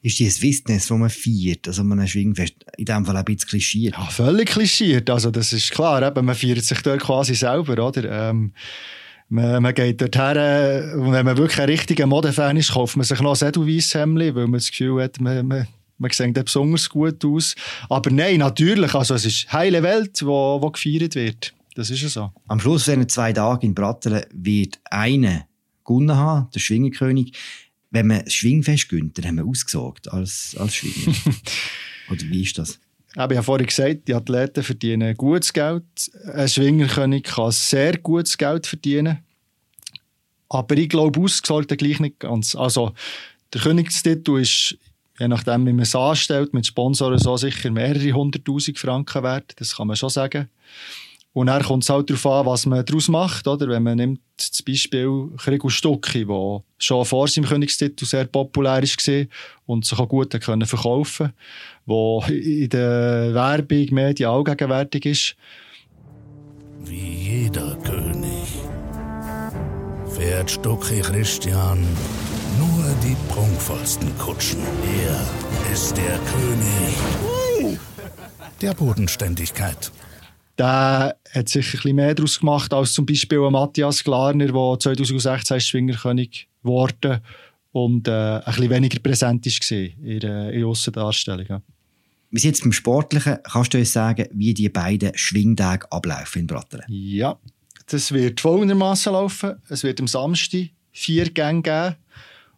Ist 0.00 0.18
dieses 0.20 0.40
Wissness, 0.42 0.86
das 0.86 0.96
man 0.96 1.10
feiert, 1.10 1.66
also 1.66 1.82
man 1.82 2.06
Schwingfest, 2.06 2.54
in 2.76 2.84
dem 2.84 3.04
Fall 3.04 3.16
ein 3.16 3.24
bisschen 3.24 3.48
klischiert? 3.48 3.96
Ja, 3.96 4.04
völlig 4.06 4.50
klischiert. 4.50 5.10
Also 5.10 5.32
das 5.32 5.52
ist 5.52 5.72
klar, 5.72 6.06
eben, 6.06 6.24
man 6.24 6.36
feiert 6.36 6.62
sich 6.62 6.80
dort 6.82 7.00
quasi 7.00 7.34
selber, 7.34 7.84
oder? 7.84 8.30
Ähm, 8.30 8.52
man, 9.28 9.62
man 9.62 9.74
geht 9.74 10.00
dort 10.00 10.16
her, 10.16 10.94
und 10.96 11.12
wenn 11.12 11.24
man 11.24 11.36
wirklich 11.36 11.60
ein 11.60 11.68
richtiger 11.68 12.06
Modefan 12.06 12.56
ist, 12.56 12.72
kauft 12.72 12.96
man 12.96 13.04
sich 13.04 13.20
noch 13.20 13.40
ein 13.40 13.48
Edelweisshemd, 13.48 14.18
weil 14.18 14.32
man 14.32 14.52
das 14.52 14.70
Gefühl 14.70 15.02
hat, 15.02 15.20
man, 15.20 15.46
man, 15.46 15.66
man 15.98 16.10
sieht 16.12 16.44
besonders 16.44 16.88
gut 16.88 17.24
aus. 17.24 17.56
Aber 17.88 18.10
nein, 18.10 18.38
natürlich, 18.38 18.94
also 18.94 19.14
es 19.14 19.24
ist 19.24 19.46
eine 19.48 19.58
heile 19.58 19.82
Welt, 19.82 20.24
wo, 20.24 20.62
wo 20.62 20.70
gefeiert 20.70 21.16
wird. 21.16 21.52
Das 21.74 21.90
ist 21.90 22.02
ja 22.02 22.08
so. 22.08 22.32
Am 22.46 22.60
Schluss 22.60 22.84
von 22.84 23.08
zwei 23.08 23.32
Tagen 23.32 23.66
in 23.66 23.74
Brattelen 23.74 24.24
wird 24.32 24.78
einer 24.90 25.46
gewonnen 25.84 26.16
haben, 26.16 26.48
der 26.54 26.60
Schwingerkönig. 26.60 27.32
Wenn 27.90 28.06
man 28.06 28.28
Schwingfest 28.28 28.88
gönnt, 28.88 29.16
dann 29.16 29.26
haben 29.26 29.36
wir 29.36 29.46
ausgesorgt 29.46 30.12
als, 30.12 30.56
als 30.58 30.74
Schwinger. 30.74 31.16
Oder 32.10 32.22
wie 32.22 32.42
ist 32.42 32.58
das? 32.58 32.78
Ich 33.12 33.18
habe 33.18 33.42
vorhin 33.42 33.66
gesagt, 33.66 34.06
die 34.06 34.14
Athleten 34.14 34.62
verdienen 34.62 35.16
gutes 35.16 35.52
Geld. 35.52 35.84
Ein 36.32 36.48
Schwingerkönig 36.48 37.24
kann 37.24 37.50
sehr 37.50 37.96
gutes 37.98 38.36
Geld 38.36 38.66
verdienen. 38.66 39.24
Aber 40.48 40.76
ich 40.76 40.88
glaube, 40.88 41.20
ausgesorgt 41.20 41.76
gleich 41.76 42.00
nicht 42.00 42.20
ganz. 42.20 42.54
Also, 42.54 42.92
der 43.52 43.62
Königstitel 43.62 44.38
ist, 44.38 44.76
je 45.18 45.28
nachdem, 45.28 45.66
wie 45.66 45.72
man 45.72 45.82
es 45.82 45.94
anstellt, 45.94 46.54
mit 46.54 46.66
Sponsoren 46.66 47.18
so 47.18 47.36
sicher 47.36 47.70
mehrere 47.70 48.12
hunderttausend 48.12 48.78
Franken 48.78 49.22
wert. 49.22 49.54
Das 49.56 49.76
kann 49.76 49.86
man 49.86 49.96
schon 49.96 50.10
sagen. 50.10 50.48
Und 51.32 51.46
dann 51.46 51.62
kommt 51.62 51.84
es 51.84 51.90
halt 51.90 52.10
darauf 52.10 52.26
an, 52.26 52.46
was 52.46 52.66
man 52.66 52.84
daraus 52.84 53.08
macht. 53.08 53.46
Oder? 53.46 53.68
Wenn 53.68 53.82
man 53.82 53.96
nimmt 53.96 54.20
zum 54.36 54.64
Beispiel 54.64 55.28
Krigo 55.36 55.68
Stucki, 55.68 56.24
der 56.24 56.62
schon 56.78 57.04
vor 57.04 57.28
seinem 57.28 57.44
Königstitel 57.44 58.04
sehr 58.04 58.24
populär 58.24 58.82
war 58.82 59.26
und 59.66 59.84
sich 59.84 59.98
auch 59.98 60.08
gut 60.08 60.40
können 60.40 60.66
verkaufen 60.66 61.32
konnte, 61.86 62.32
der 62.32 62.42
in 62.42 62.68
der 62.70 63.34
Werbung, 63.34 63.86
Medien 63.92 64.30
allgegenwärtig 64.30 65.06
ist. 65.06 65.36
Wie 66.84 67.42
jeder 67.42 67.76
König 67.84 68.48
fährt 70.08 70.50
Stucki 70.50 71.00
Christian 71.00 71.86
nur 72.58 72.94
die 73.04 73.16
prunkvollsten 73.32 74.16
Kutschen. 74.18 74.60
Er 75.00 75.72
ist 75.72 75.96
der 75.96 76.18
König 76.18 77.78
der 78.60 78.74
Bodenständigkeit 78.74 79.92
der 80.58 81.16
hat 81.32 81.48
sich 81.48 81.66
ein 81.66 81.72
bisschen 81.72 81.96
mehr 81.96 82.14
daraus 82.14 82.40
gemacht 82.40 82.72
als 82.72 82.92
zum 82.92 83.06
Beispiel 83.06 83.38
Matthias 83.50 84.02
Glarner, 84.02 84.46
der 84.46 84.78
2016 84.78 85.60
Schwingerkönig 85.60 86.48
geworden 86.62 87.20
und 87.72 88.08
äh, 88.08 88.10
ein 88.10 88.42
bisschen 88.44 88.70
weniger 88.70 88.98
präsent 88.98 89.46
war 89.46 89.78
in 90.04 90.20
der, 90.20 90.66
Aussendarstellung. 90.66 91.46
Ja. 91.48 91.62
Wir 92.30 92.40
sind 92.40 92.50
jetzt 92.50 92.62
beim 92.62 92.72
Sportlichen. 92.72 93.38
Kannst 93.44 93.72
du 93.72 93.78
uns 93.78 93.92
sagen, 93.92 94.26
wie 94.32 94.52
die 94.52 94.68
beiden 94.68 95.16
Schwingtage 95.16 95.90
ablaufen 95.90 96.40
in 96.40 96.46
Brattelen? 96.46 96.84
Ja, 96.88 97.38
das 97.86 98.12
wird 98.12 98.40
folgendermaßen 98.40 99.12
laufen. 99.12 99.54
Es 99.68 99.82
wird 99.82 100.00
am 100.00 100.08
Samstag 100.08 100.68
vier 100.92 101.30
Gänge 101.30 101.62
geben 101.62 101.96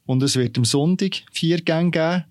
und 0.06 0.22
es 0.22 0.36
wird 0.36 0.56
am 0.58 0.64
Sonntag 0.64 1.22
vier 1.30 1.60
Gänge 1.60 1.90
geben. 1.90 2.24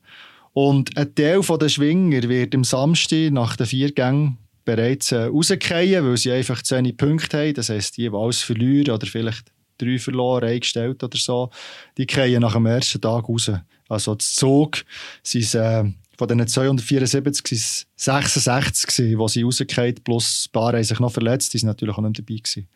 Und 0.54 0.98
ein 0.98 1.16
Teil 1.16 1.42
der 1.42 1.70
Schwinger 1.70 2.28
wird 2.28 2.56
am 2.56 2.64
Samstag 2.64 3.32
nach 3.32 3.56
den 3.56 3.68
vier 3.68 3.92
Gängen 3.94 4.38
bereits 4.76 5.12
äh, 5.12 5.24
rausgefallen, 5.24 6.06
weil 6.06 6.18
sie 6.18 6.32
einfach 6.32 6.62
zu 6.62 6.76
wenig 6.76 6.96
Punkte 6.96 7.40
haben. 7.40 7.54
Das 7.56 7.70
heisst, 7.70 7.98
die, 7.98 8.10
die 8.10 8.16
alles 8.16 8.42
verlieren 8.42 8.94
oder 8.94 9.08
vielleicht 9.08 9.52
drei 9.80 9.98
verloren, 9.98 10.50
eingestellt 10.50 11.04
oder 11.04 11.18
so, 11.18 11.50
die 11.98 12.06
fallen 12.10 12.42
nach 12.42 12.54
dem 12.54 12.66
ersten 12.68 13.02
Tag 13.02 13.28
raus. 13.28 13.52
Also 13.88 14.14
das 14.14 14.36
Zug 14.36 14.84
sind 15.24 15.56
äh, 15.56 15.86
von 16.18 16.28
diesen 16.28 16.48
274 16.48 17.48
sind 17.48 17.88
66 17.96 18.88
gewesen, 18.88 19.20
die 19.20 19.28
sie 19.30 19.42
rausgefallen 19.42 19.96
plus 20.04 20.48
ein 20.48 20.52
paar 20.52 20.74
haben 20.74 20.84
sich 20.84 21.00
noch 21.00 21.14
verletzt, 21.14 21.54
die 21.54 21.58
sind 21.58 21.68
natürlich 21.68 21.98
auch 21.98 22.02
nicht 22.02 22.20
dabei 22.20 22.36
gewesen. 22.36 22.68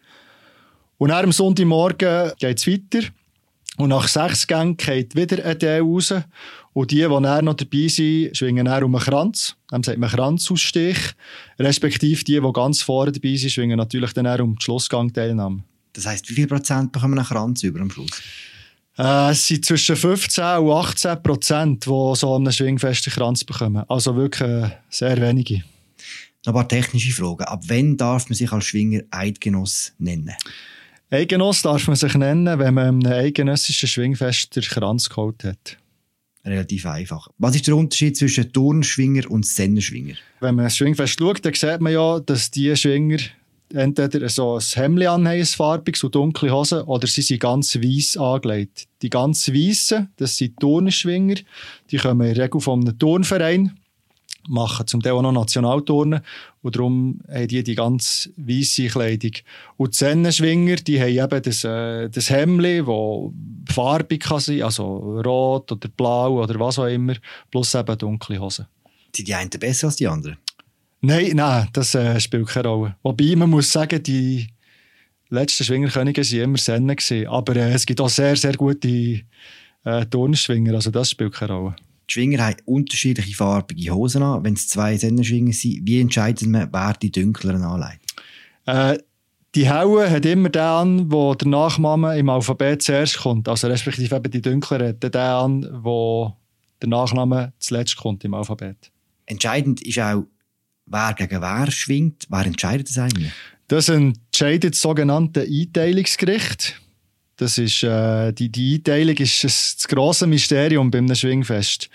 Und 0.97 1.11
am 1.11 1.31
Sonntagmorgen 1.31 2.31
geht 2.39 2.57
es 2.57 2.67
weiter. 2.67 3.07
Und 3.77 3.89
nach 3.89 4.07
sechs 4.07 4.47
Gängen 4.47 4.77
geht 4.77 5.15
wieder 5.15 5.43
ein 5.43 5.59
Teil 5.59 5.81
raus. 5.81 6.13
Und 6.73 6.89
die, 6.89 6.97
die 6.97 7.07
dann 7.07 7.45
noch 7.45 7.53
dabei 7.53 7.87
sind, 7.87 8.35
schwingen 8.35 8.65
dann 8.65 8.83
um 8.83 8.95
einen 8.95 9.03
Kranz. 9.03 9.55
Dann 9.69 9.83
sagt 9.83 9.99
man 9.99 10.09
Kranzausstich. 10.09 10.97
Respektive 11.59 12.23
die, 12.23 12.39
die 12.41 12.53
ganz 12.53 12.81
vorne 12.81 13.11
dabei 13.11 13.35
sind, 13.35 13.51
schwingen 13.51 13.77
natürlich 13.77 14.13
dann 14.13 14.41
um 14.41 14.55
die 14.55 14.63
Schlussgang-Teilnahme. 14.63 15.63
Das 15.93 16.07
heisst, 16.07 16.27
wie 16.29 16.33
viel 16.33 16.47
Prozent 16.47 16.91
bekommen 16.91 17.19
einen 17.19 17.27
Kranz 17.27 17.61
über 17.61 17.79
am 17.79 17.91
Schluss? 17.91 18.09
Äh, 18.97 19.31
es 19.31 19.47
sind 19.47 19.65
zwischen 19.65 19.95
15 19.95 20.43
und 20.57 20.71
18 20.71 21.21
Prozent, 21.21 21.85
die 21.85 22.15
so 22.15 22.35
einen 22.35 22.51
schwingfesten 22.51 23.13
Kranz 23.13 23.43
bekommen. 23.43 23.83
Also 23.87 24.15
wirklich 24.15 24.49
äh, 24.49 24.69
sehr 24.89 25.21
wenige. 25.21 25.63
Noch 26.45 26.53
ein 26.53 26.53
paar 26.53 26.67
technische 26.67 27.11
Fragen. 27.11 27.43
Ab 27.43 27.61
wann 27.67 27.97
darf 27.97 28.27
man 28.29 28.35
sich 28.35 28.51
als 28.51 28.65
Schwinger 28.65 29.01
Eidgenoss 29.11 29.93
nennen? 29.99 30.33
Eidgenoss 31.11 31.61
darf 31.61 31.85
man 31.85 31.95
sich 31.95 32.15
nennen, 32.15 32.57
wenn 32.57 32.73
man 32.73 32.87
einem 32.87 33.05
eidgenössischen 33.05 33.87
Schwingfest 33.87 34.55
den 34.55 34.63
Kranz 34.63 35.09
geholt 35.09 35.43
hat 35.43 35.77
relativ 36.45 36.85
einfach. 36.85 37.27
Was 37.37 37.55
ist 37.55 37.67
der 37.67 37.75
Unterschied 37.75 38.17
zwischen 38.17 38.51
Turnschwinger 38.51 39.29
und 39.29 39.45
Sennerschwinger? 39.45 40.15
Wenn 40.39 40.55
man 40.55 40.65
das 40.65 40.77
Schwingfest 40.77 41.19
schaut, 41.19 41.45
dann 41.45 41.53
sieht 41.53 41.81
man 41.81 41.93
ja, 41.93 42.19
dass 42.19 42.51
die 42.51 42.75
Schwinger 42.75 43.19
entweder 43.73 44.29
so 44.29 44.55
ein 44.55 44.61
Hemd 44.61 45.05
anhaben, 45.05 45.39
ein 45.39 45.45
farbiges 45.45 46.01
so 46.01 46.09
dunkle 46.09 46.51
Hosen, 46.51 46.81
oder 46.81 47.07
sie 47.07 47.21
sind 47.21 47.39
ganz 47.39 47.75
weiß 47.75 48.17
angelegt. 48.17 48.87
Die 49.01 49.09
ganz 49.09 49.49
weißen, 49.49 50.09
das 50.15 50.37
sind 50.37 50.59
Turnschwinger, 50.59 51.35
die 51.89 51.97
kommen 51.97 52.27
in 52.27 52.35
der 52.35 52.45
Regel 52.45 52.61
von 52.61 52.81
einem 52.81 52.97
Turnverein 52.97 53.77
machen 54.47 54.87
zum 54.87 55.01
Teil 55.01 55.13
auch 55.13 55.21
noch 55.21 55.31
Nationalturnen 55.31 56.21
und 56.61 56.75
darum 56.75 57.19
haben 57.29 57.47
die 57.47 57.63
die 57.63 57.75
ganz 57.75 58.29
weisse 58.35 58.87
Kleidung. 58.87 59.31
Und 59.77 59.93
die 59.93 59.97
Sennenschwinger, 59.97 60.75
die 60.77 60.99
haben 60.99 61.33
eben 61.33 61.41
das, 61.41 61.63
äh, 61.63 62.09
das 62.09 62.29
Hemdli, 62.29 62.83
das 62.85 63.73
farbig 63.73 64.23
kann 64.23 64.39
sein, 64.39 64.63
also 64.63 65.21
rot 65.21 65.71
oder 65.71 65.89
blau 65.89 66.43
oder 66.43 66.59
was 66.59 66.79
auch 66.79 66.87
immer, 66.87 67.15
plus 67.51 67.73
eben 67.73 67.97
dunkle 67.97 68.39
Hosen. 68.39 68.67
Sind 69.15 69.27
die 69.27 69.33
einen 69.33 69.49
besser 69.49 69.87
als 69.87 69.97
die 69.97 70.07
anderen? 70.07 70.37
Nein, 71.01 71.31
nein, 71.35 71.67
das 71.73 71.95
äh, 71.95 72.19
spielt 72.19 72.47
keine 72.47 72.69
Rolle. 72.69 72.95
Wobei, 73.03 73.35
man 73.35 73.49
muss 73.49 73.71
sagen, 73.71 74.01
die 74.01 74.47
letzten 75.29 75.65
Schwingerkönige 75.65 76.21
waren 76.21 76.41
immer 76.41 76.57
Sennen. 76.57 77.27
Aber 77.27 77.55
äh, 77.55 77.73
es 77.73 77.85
gibt 77.85 77.99
auch 77.99 78.09
sehr, 78.09 78.35
sehr 78.37 78.53
gute 78.53 79.21
äh, 79.83 80.05
Turnschwinger, 80.09 80.75
also 80.75 80.91
das 80.91 81.09
spielt 81.09 81.33
keine 81.33 81.53
Rolle. 81.53 81.75
Die 82.09 82.13
Schwinger 82.13 82.45
haben 82.45 82.57
unterschiedliche 82.65 83.35
farbige 83.35 83.93
Hosen 83.93 84.23
an. 84.23 84.43
Wenn 84.43 84.53
es 84.53 84.67
zwei 84.67 84.97
Sennenschwinger 84.97 85.53
sind, 85.53 85.87
wie 85.87 85.99
entscheidet 86.01 86.47
man, 86.47 86.69
wer 86.71 86.93
die 86.93 87.11
dunkleren 87.11 87.63
anlegt? 87.63 88.13
Äh, 88.65 88.97
die 89.55 89.69
Helle 89.69 90.09
hat 90.09 90.25
immer 90.25 90.49
den 90.49 90.61
an, 90.61 91.11
wo 91.11 91.35
der 91.35 91.47
Nachname 91.47 92.17
im 92.17 92.29
Alphabet 92.29 92.81
zuerst 92.81 93.19
kommt. 93.19 93.47
Also 93.47 93.67
respektive 93.67 94.15
eben 94.15 94.31
die 94.31 94.41
dunkleren 94.41 94.87
hat 94.89 95.03
den 95.03 95.15
an, 95.15 95.69
wo 95.83 96.35
der 96.81 96.89
Nachname 96.89 97.53
zuletzt 97.59 97.97
kommt 97.97 98.23
im 98.23 98.33
Alphabet. 98.33 98.91
Entscheidend 99.25 99.81
ist 99.83 99.99
auch, 99.99 100.25
wer 100.85 101.13
gegen 101.13 101.41
wer 101.41 101.71
schwingt. 101.71 102.27
Wer 102.29 102.45
entscheidet 102.45 102.89
das 102.89 102.97
eigentlich? 102.97 103.31
Das 103.67 103.89
entscheidet 103.89 104.73
das 104.73 104.81
sogenannte 104.81 105.41
Einteilungsgericht. 105.41 106.81
Das 107.37 107.57
ist, 107.57 107.83
äh, 107.83 108.31
die, 108.31 108.49
die 108.49 108.75
Einteilung 108.75 109.15
ist 109.17 109.43
das 109.43 109.87
grosse 109.87 110.27
Mysterium 110.27 110.91
bei 110.91 110.99
einem 110.99 111.15
Schwingfest. 111.15 111.89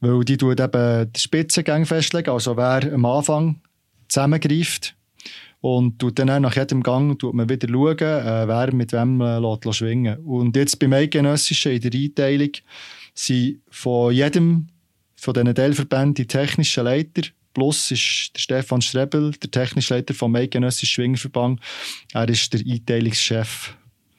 Weil 0.00 0.24
die 0.24 0.36
tut 0.36 0.60
eben 0.60 1.12
die 1.12 1.20
Spitzengang 1.20 1.86
festlegen, 1.86 2.30
also 2.30 2.56
wer 2.56 2.92
am 2.92 3.04
Anfang 3.04 3.60
zusammengreift. 4.08 4.94
Und 5.60 5.98
tut 5.98 6.18
dann 6.18 6.42
nach 6.42 6.54
jedem 6.54 6.82
Gang 6.82 7.18
tut 7.18 7.34
man 7.34 7.48
wieder 7.48 7.68
schauen, 7.68 7.98
äh, 7.98 8.46
wer 8.46 8.72
mit 8.72 8.92
wem 8.92 9.20
äh, 9.20 9.38
lässt 9.38 9.74
schwingen 9.74 10.18
Und 10.18 10.54
jetzt 10.54 10.78
beim 10.78 10.92
Eidgenössischen 10.92 11.72
in 11.72 11.80
der 11.80 11.92
Einteilung 11.92 12.50
sind 13.14 13.62
von 13.70 14.12
jedem 14.12 14.68
von 15.18 15.32
diesen 15.32 15.54
Teilverbänden 15.54 16.14
die 16.14 16.26
technischen 16.26 16.84
Leiter 16.84 17.22
Plus 17.56 17.90
ist 17.90 18.32
der 18.34 18.40
Stefan 18.40 18.82
Strebel, 18.82 19.30
der 19.30 19.50
technische 19.50 19.94
Leiter 19.94 20.12
vom 20.12 20.34
Eidgenössischen 20.34 20.92
Schwingverband. 20.92 21.58
Er 22.12 22.28
ist 22.28 22.52
der 22.52 22.60
Einteilungschef 22.60 23.74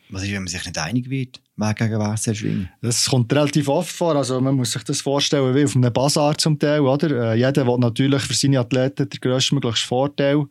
was 0.09 0.23
ist, 0.23 0.29
wenn 0.31 0.43
man 0.43 0.47
sich 0.47 0.65
nicht 0.65 0.77
einig 0.77 1.09
wird, 1.09 1.41
wer 1.57 1.73
gegen 1.73 1.99
wer 1.99 2.15
soll 2.17 2.35
schwingen? 2.35 2.69
Das 2.81 3.09
kommt 3.09 3.33
relativ 3.33 3.67
oft 3.67 3.91
vor. 3.91 4.15
Also 4.15 4.39
man 4.39 4.55
muss 4.55 4.71
sich 4.71 4.83
das 4.83 5.01
vorstellen 5.01 5.53
wie 5.53 5.65
auf 5.65 5.75
einem 5.75 5.91
Bazar 5.91 6.37
zum 6.37 6.57
Teil. 6.57 6.81
Oder? 6.81 7.33
Äh, 7.33 7.37
jeder 7.37 7.67
will 7.67 7.77
natürlich 7.77 8.21
für 8.21 8.33
seine 8.33 8.59
Athleten 8.59 9.09
den 9.09 9.19
grösstmöglichen 9.19 9.87
Vorteil 9.87 10.45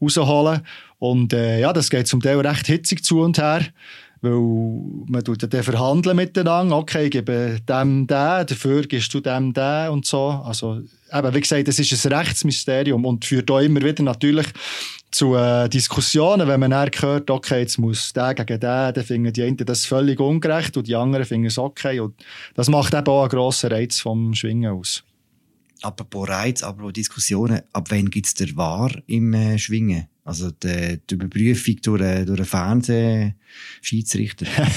rausholen. 0.00 0.60
Und 0.98 1.32
äh, 1.32 1.60
ja, 1.60 1.72
das 1.72 1.90
geht 1.90 2.06
zum 2.06 2.20
Teil 2.20 2.38
recht 2.40 2.66
hitzig 2.66 3.04
zu 3.04 3.20
und 3.20 3.38
her. 3.38 3.66
Weil 4.22 4.32
man 5.08 5.24
tut 5.24 5.42
dann 5.42 5.62
verhandeln 5.62 6.14
miteinander. 6.14 6.76
Okay, 6.76 7.06
ich 7.06 7.10
gebe 7.10 7.58
dem 7.66 8.06
den, 8.06 8.46
dafür 8.46 8.82
gibst 8.82 9.12
du 9.14 9.20
dem 9.20 9.54
den 9.54 9.88
und 9.88 10.04
so. 10.04 10.42
Also, 10.44 10.82
eben, 11.10 11.34
wie 11.34 11.40
gesagt, 11.40 11.68
es 11.68 11.78
ist 11.78 12.06
ein 12.06 12.12
Rechtsmysterium 12.12 13.04
und 13.06 13.24
führt 13.24 13.50
auch 13.50 13.60
immer 13.60 13.80
wieder 13.80 14.02
natürlich 14.02 14.46
zu 15.10 15.34
äh, 15.34 15.68
Diskussionen, 15.68 16.46
wenn 16.46 16.60
man 16.60 16.70
dann 16.70 16.90
hört, 17.00 17.30
okay, 17.30 17.60
jetzt 17.60 17.78
muss 17.78 18.12
der 18.12 18.34
gegen 18.34 18.60
den, 18.60 18.94
dann 18.94 19.04
finden 19.04 19.32
die 19.32 19.42
einen 19.42 19.56
das 19.56 19.86
völlig 19.86 20.20
ungerecht 20.20 20.76
und 20.76 20.86
die 20.86 20.94
anderen 20.94 21.24
finden 21.24 21.46
es 21.46 21.58
okay. 21.58 22.00
Und 22.00 22.14
das 22.54 22.68
macht 22.68 22.94
eben 22.94 23.08
auch 23.08 23.22
einen 23.22 23.30
grossen 23.30 23.72
Reiz 23.72 23.98
vom 24.00 24.34
Schwingen 24.34 24.72
aus. 24.72 25.02
Apropos 25.82 26.28
Reiz, 26.28 26.62
apropos 26.62 26.92
Diskussionen, 26.92 27.62
ab 27.72 27.86
wann 27.90 28.10
gibt 28.10 28.26
es 28.26 28.34
der 28.34 28.54
Wahr 28.56 28.92
im 29.06 29.32
äh, 29.32 29.58
Schwingen? 29.58 30.06
Also 30.24 30.50
die, 30.50 31.00
die 31.08 31.14
Überprüfung 31.14 31.76
durch, 31.82 32.02
äh, 32.02 32.24
durch 32.24 32.38
einen 32.38 32.46
Fernsehschiedsrichter? 32.46 34.44
das 34.56 34.68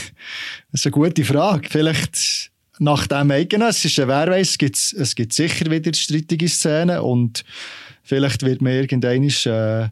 ist 0.71 0.85
eine 0.85 0.91
gute 0.91 1.25
Frage. 1.25 1.69
Vielleicht 1.69 2.51
nach 2.79 3.05
dem 3.07 3.31
Eidgenössischen, 3.31 4.07
wer 4.07 4.27
weiß, 4.27 4.51
es 4.51 4.57
gibt, 4.57 4.93
es 4.97 5.15
gibt 5.15 5.33
sicher 5.33 5.69
wieder 5.69 5.93
strittige 5.93 6.47
Szenen 6.47 6.99
und 6.99 7.43
vielleicht 8.03 8.43
wird 8.43 8.61
man 8.61 8.73
irgendwann 8.73 9.23
äh, 9.23 9.89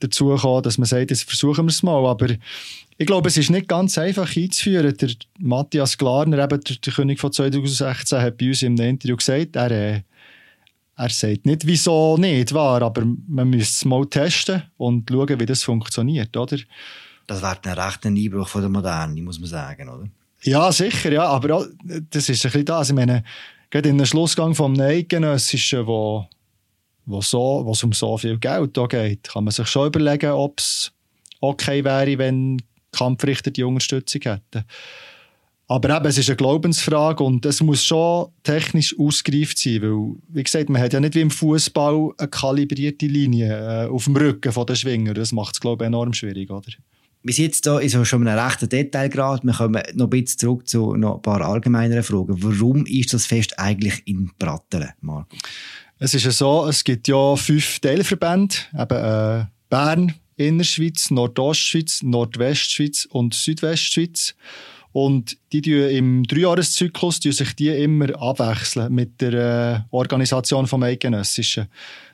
dazu 0.00 0.34
kommen, 0.36 0.62
dass 0.62 0.78
man 0.78 0.86
sagt, 0.86 1.10
jetzt 1.10 1.24
versuchen 1.24 1.66
wir 1.66 1.70
es 1.70 1.82
mal. 1.82 2.06
Aber 2.06 2.28
ich 2.30 3.06
glaube, 3.06 3.28
es 3.28 3.36
ist 3.36 3.50
nicht 3.50 3.68
ganz 3.68 3.98
einfach 3.98 4.36
einzuführen. 4.36 4.96
Der 4.96 5.10
Matthias 5.38 5.98
Glarner, 5.98 6.42
eben 6.44 6.60
der, 6.60 6.76
der 6.76 6.92
König 6.92 7.20
von 7.20 7.32
2016, 7.32 8.20
hat 8.20 8.38
bei 8.38 8.48
uns 8.48 8.62
im 8.62 8.76
Interview 8.76 9.16
gesagt, 9.16 9.56
er, 9.56 9.70
äh, 9.70 10.02
er 10.96 11.08
sagt 11.10 11.46
nicht, 11.46 11.66
wieso 11.66 12.16
nicht, 12.16 12.52
war, 12.52 12.82
aber 12.82 13.04
man 13.28 13.50
müsste 13.50 13.76
es 13.76 13.84
mal 13.84 14.04
testen 14.06 14.64
und 14.76 15.08
schauen, 15.08 15.38
wie 15.38 15.46
das 15.46 15.62
funktioniert, 15.62 16.36
oder? 16.36 16.58
Das 17.28 17.42
wäre 17.42 17.58
ein 17.62 17.78
rechter 17.78 18.08
Einbruch 18.08 18.48
von 18.48 18.62
der 18.62 18.70
Moderne, 18.70 19.20
muss 19.22 19.38
man 19.38 19.48
sagen, 19.48 19.88
oder? 19.88 20.08
Ja, 20.42 20.72
sicher, 20.72 21.12
ja, 21.12 21.24
aber 21.24 21.68
das 22.10 22.28
ist 22.28 22.44
ein 22.44 22.50
bisschen 22.50 22.64
das. 22.64 22.88
Ich 22.88 22.94
meine, 22.94 23.22
gerade 23.70 23.88
in 23.88 23.98
den 23.98 24.06
Schlussgang 24.06 24.54
vom 24.54 24.78
Eidgenössischen, 24.78 25.86
wo 25.86 26.26
wo 27.08 27.22
so, 27.22 27.62
was 27.66 27.82
um 27.82 27.92
so 27.92 28.16
viel 28.18 28.38
Geld 28.38 28.78
geht, 28.88 29.24
kann 29.24 29.44
man 29.44 29.52
sich 29.52 29.66
schon 29.66 29.88
überlegen, 29.88 30.30
ob 30.30 30.60
es 30.60 30.92
okay 31.40 31.82
wäre, 31.84 32.18
wenn 32.18 32.60
Kampfrichter 32.92 33.50
die 33.50 33.64
Unterstützung 33.64 34.22
hätten. 34.22 34.64
Aber 35.70 35.94
eben, 35.94 36.06
es 36.06 36.16
ist 36.16 36.30
eine 36.30 36.36
Glaubensfrage 36.36 37.22
und 37.22 37.44
es 37.44 37.60
muss 37.60 37.84
schon 37.84 38.28
technisch 38.42 38.98
ausgereift 38.98 39.58
sein, 39.58 39.82
weil, 39.82 40.16
wie 40.28 40.42
gesagt, 40.42 40.70
man 40.70 40.80
hat 40.80 40.94
ja 40.94 41.00
nicht 41.00 41.14
wie 41.14 41.20
im 41.20 41.30
Fußball 41.30 42.12
eine 42.16 42.28
kalibrierte 42.28 43.06
Linie 43.06 43.84
äh, 43.84 43.88
auf 43.88 44.04
dem 44.04 44.16
Rücken 44.16 44.66
der 44.66 44.74
Schwinger. 44.74 45.12
Das 45.12 45.32
macht 45.32 45.54
es, 45.54 45.60
glaube 45.60 45.84
ich, 45.84 45.88
enorm 45.88 46.14
schwierig, 46.14 46.50
oder? 46.50 46.72
Wir 47.22 47.34
sind 47.34 47.46
jetzt 47.46 47.64
hier 47.64 47.80
in 47.80 48.04
schon 48.06 48.26
einem 48.26 48.38
rechten 48.38 48.68
Detailgrad. 48.68 49.44
Wir 49.44 49.52
kommen 49.52 49.82
noch 49.94 50.06
ein 50.06 50.10
bisschen 50.10 50.38
zurück 50.38 50.66
zu 50.66 50.94
noch 50.94 51.16
ein 51.16 51.22
paar 51.22 51.42
allgemeineren 51.42 52.02
Fragen. 52.02 52.42
Warum 52.42 52.86
ist 52.86 53.12
das 53.12 53.26
Fest 53.26 53.58
eigentlich 53.58 54.02
in 54.06 54.30
Brattelen, 54.38 54.92
Marco? 55.02 55.36
Es 56.00 56.14
ist 56.14 56.24
ja 56.24 56.30
so, 56.30 56.66
es 56.68 56.84
gibt 56.84 57.08
ja 57.08 57.34
fünf 57.34 57.80
Teilverbände, 57.80 58.54
eben 58.72 58.96
äh, 58.96 59.46
Bern, 59.68 60.14
Innerschweiz, 60.36 61.10
Nordostschweiz, 61.10 62.02
Nordwestschweiz 62.02 63.06
und 63.10 63.34
Südwestschweiz. 63.34 64.36
Und 64.92 65.36
die 65.52 65.60
tun 65.60 65.90
im 65.90 66.22
Dreijahreszyklus 66.22 67.18
tun 67.18 67.32
sich 67.32 67.54
die 67.56 67.70
immer 67.70 68.10
abwechseln 68.22 68.94
mit 68.94 69.20
der 69.20 69.32
äh, 69.34 69.80
Organisation 69.90 70.68
vom 70.68 70.84
Eidgenössischen. 70.84 71.66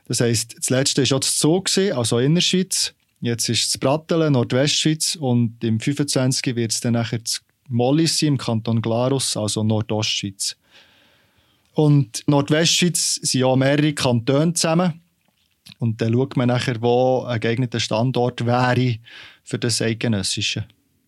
Das 0.07 0.21
heisst, 0.21 0.57
das 0.59 0.71
letzte 0.71 1.03
war 1.03 1.09
ja 1.09 1.19
das 1.19 1.39
Zoo, 1.39 1.63
also 1.95 2.19
Innerschweiz. 2.19 2.95
Jetzt 3.21 3.49
ist 3.51 3.69
es 3.69 3.79
Brattelen, 3.79 4.33
Nordwestschweiz. 4.33 5.17
Und 5.17 5.63
im 5.63 5.79
25. 5.79 6.57
wird 6.57 6.73
es 6.73 6.81
dann 6.81 6.95
nachher 6.95 7.19
das 7.19 7.43
Mollis 7.69 8.23
im 8.23 8.39
Kanton 8.39 8.81
Glarus, 8.81 9.37
also 9.37 9.63
Nordostschweiz. 9.63 10.57
Und 11.75 12.23
Nordwestschweiz 12.27 13.17
sind 13.17 13.41
ja 13.41 13.55
mehrere 13.57 13.93
Kantone 13.93 14.55
zusammen. 14.55 15.01
Und 15.79 16.01
dann 16.01 16.13
schaut 16.13 16.37
man 16.37 16.49
nachher, 16.49 16.81
wo 16.81 17.25
ein 17.25 17.41
geeigneter 17.41 17.81
Standort 17.81 18.47
wäre 18.47 18.97
für 19.43 19.59
das 19.59 19.83
Eidgenössische. 19.83 20.67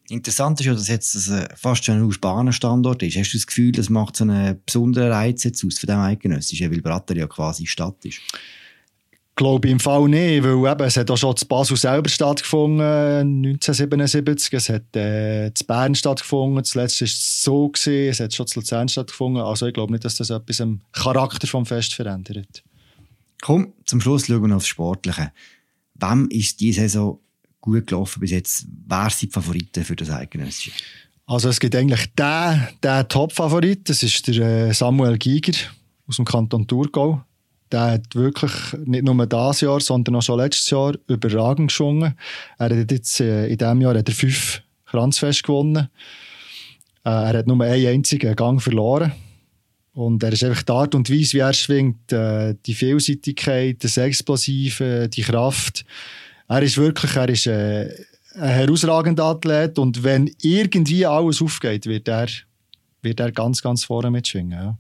Interessant 0.08 0.60
ist 0.60 0.66
ja, 0.66 0.72
dass 0.72 0.88
jetzt 0.88 1.14
das 1.14 1.28
äh, 1.28 1.48
fast 1.56 1.84
schon 1.84 1.96
ein 1.96 2.02
urbaner 2.02 2.52
Standort 2.52 3.02
ist. 3.02 3.16
Hast 3.16 3.32
du 3.32 3.38
das 3.38 3.46
Gefühl, 3.46 3.72
das 3.72 3.90
macht 3.90 4.16
so 4.16 4.24
einen 4.24 4.60
besonderen 4.64 5.10
Reiz 5.10 5.42
jetzt 5.44 5.64
aus 5.64 5.78
von 5.78 5.88
dem 5.88 5.98
Eidgenössischen, 5.98 6.70
weil 6.70 6.80
Bratter 6.80 7.16
ja 7.16 7.26
quasi 7.26 7.66
Stadt 7.66 8.04
ist? 8.04 8.20
Glaube 9.36 9.68
im 9.68 9.78
Fall 9.78 10.08
nicht, 10.08 10.42
weil 10.42 10.72
eben, 10.72 10.86
es 10.86 10.96
hat 10.96 11.10
auch 11.10 11.16
schon 11.16 11.36
zu 11.36 11.46
Basel 11.46 11.76
selber 11.76 12.08
stattgefunden, 12.08 12.80
1977. 12.80 14.52
Es 14.54 14.68
hat 14.70 14.96
äh, 14.96 15.52
zu 15.54 15.64
Bern 15.66 15.94
stattgefunden, 15.94 16.64
zuletzt 16.64 17.00
war 17.00 17.06
es 17.06 17.42
so, 17.42 17.68
gewesen, 17.68 18.08
es 18.10 18.20
hat 18.20 18.34
schon 18.34 18.46
zu 18.46 18.58
Luzern 18.58 18.88
stattgefunden. 18.88 19.42
Also 19.42 19.66
ich 19.66 19.74
glaube 19.74 19.92
nicht, 19.92 20.04
dass 20.04 20.16
das 20.16 20.30
etwas 20.30 20.60
am 20.60 20.80
Charakter 20.92 21.46
des 21.46 21.68
Fest 21.68 21.94
verändert. 21.94 22.64
Komm, 23.42 23.74
zum 23.84 24.00
Schluss 24.00 24.26
schauen 24.26 24.48
wir 24.48 24.56
aufs 24.56 24.66
Sportliche. 24.66 25.30
Wem 25.94 26.28
ist 26.30 26.58
diese 26.60 26.80
Saison 26.80 27.20
gut 27.60 27.86
gelaufen 27.86 28.20
bis 28.20 28.30
jetzt? 28.30 28.66
Wer 28.88 29.10
sind 29.10 29.30
die 29.30 29.34
Favoriten 29.34 29.84
für 29.84 29.96
das 29.96 30.10
Eidgenössische? 30.10 30.72
Also 31.26 31.50
es 31.50 31.60
gibt 31.60 31.74
eigentlich 31.74 32.06
den, 32.14 32.68
den 32.82 33.08
Top-Favorit, 33.08 33.88
das 33.88 34.02
ist 34.02 34.26
der 34.28 34.68
äh, 34.68 34.72
Samuel 34.72 35.18
Giger 35.18 35.58
aus 36.06 36.16
dem 36.16 36.24
Kanton 36.24 36.66
Thurgau 36.66 37.25
der 37.72 37.92
hat 37.92 38.14
wirklich 38.14 38.52
nicht 38.84 39.04
nur 39.04 39.26
dieses 39.26 39.60
Jahr, 39.60 39.80
sondern 39.80 40.16
auch 40.16 40.22
schon 40.22 40.38
letztes 40.38 40.70
Jahr 40.70 40.94
überragend 41.08 41.68
geschwungen. 41.68 42.14
Er 42.58 42.70
hat 42.70 42.90
jetzt 42.90 43.20
äh, 43.20 43.48
in 43.48 43.58
diesem 43.58 43.80
Jahr 43.80 43.96
hat 43.96 44.08
er 44.08 44.14
fünf 44.14 44.62
Kranzfest 44.86 45.42
gewonnen. 45.42 45.88
Äh, 47.04 47.10
er 47.10 47.38
hat 47.38 47.46
nur 47.46 47.60
einen 47.64 47.86
einzigen 47.86 48.34
Gang 48.36 48.62
verloren. 48.62 49.12
Und 49.94 50.22
er 50.22 50.32
ist 50.32 50.44
einfach 50.44 50.62
die 50.62 50.72
Art 50.72 50.94
und 50.94 51.10
Weise, 51.10 51.32
wie 51.34 51.38
er 51.38 51.54
schwingt, 51.54 52.12
äh, 52.12 52.54
die 52.66 52.74
Vielseitigkeit, 52.74 53.82
das 53.82 53.96
Explosive, 53.96 55.08
die 55.08 55.22
Kraft. 55.22 55.84
Er 56.48 56.62
ist 56.62 56.76
wirklich, 56.76 57.16
er 57.16 57.28
ist 57.30 57.48
ein 57.48 57.90
herausragender 58.34 59.24
Athlet 59.24 59.78
und 59.78 60.04
wenn 60.04 60.30
irgendwie 60.42 61.06
alles 61.06 61.40
aufgeht, 61.40 61.86
wird 61.86 62.08
er, 62.08 62.26
wird 63.00 63.20
er 63.20 63.32
ganz, 63.32 63.62
ganz 63.62 63.84
vorne 63.84 64.10
mitschwingen. 64.10 64.52
Ja. 64.52 64.78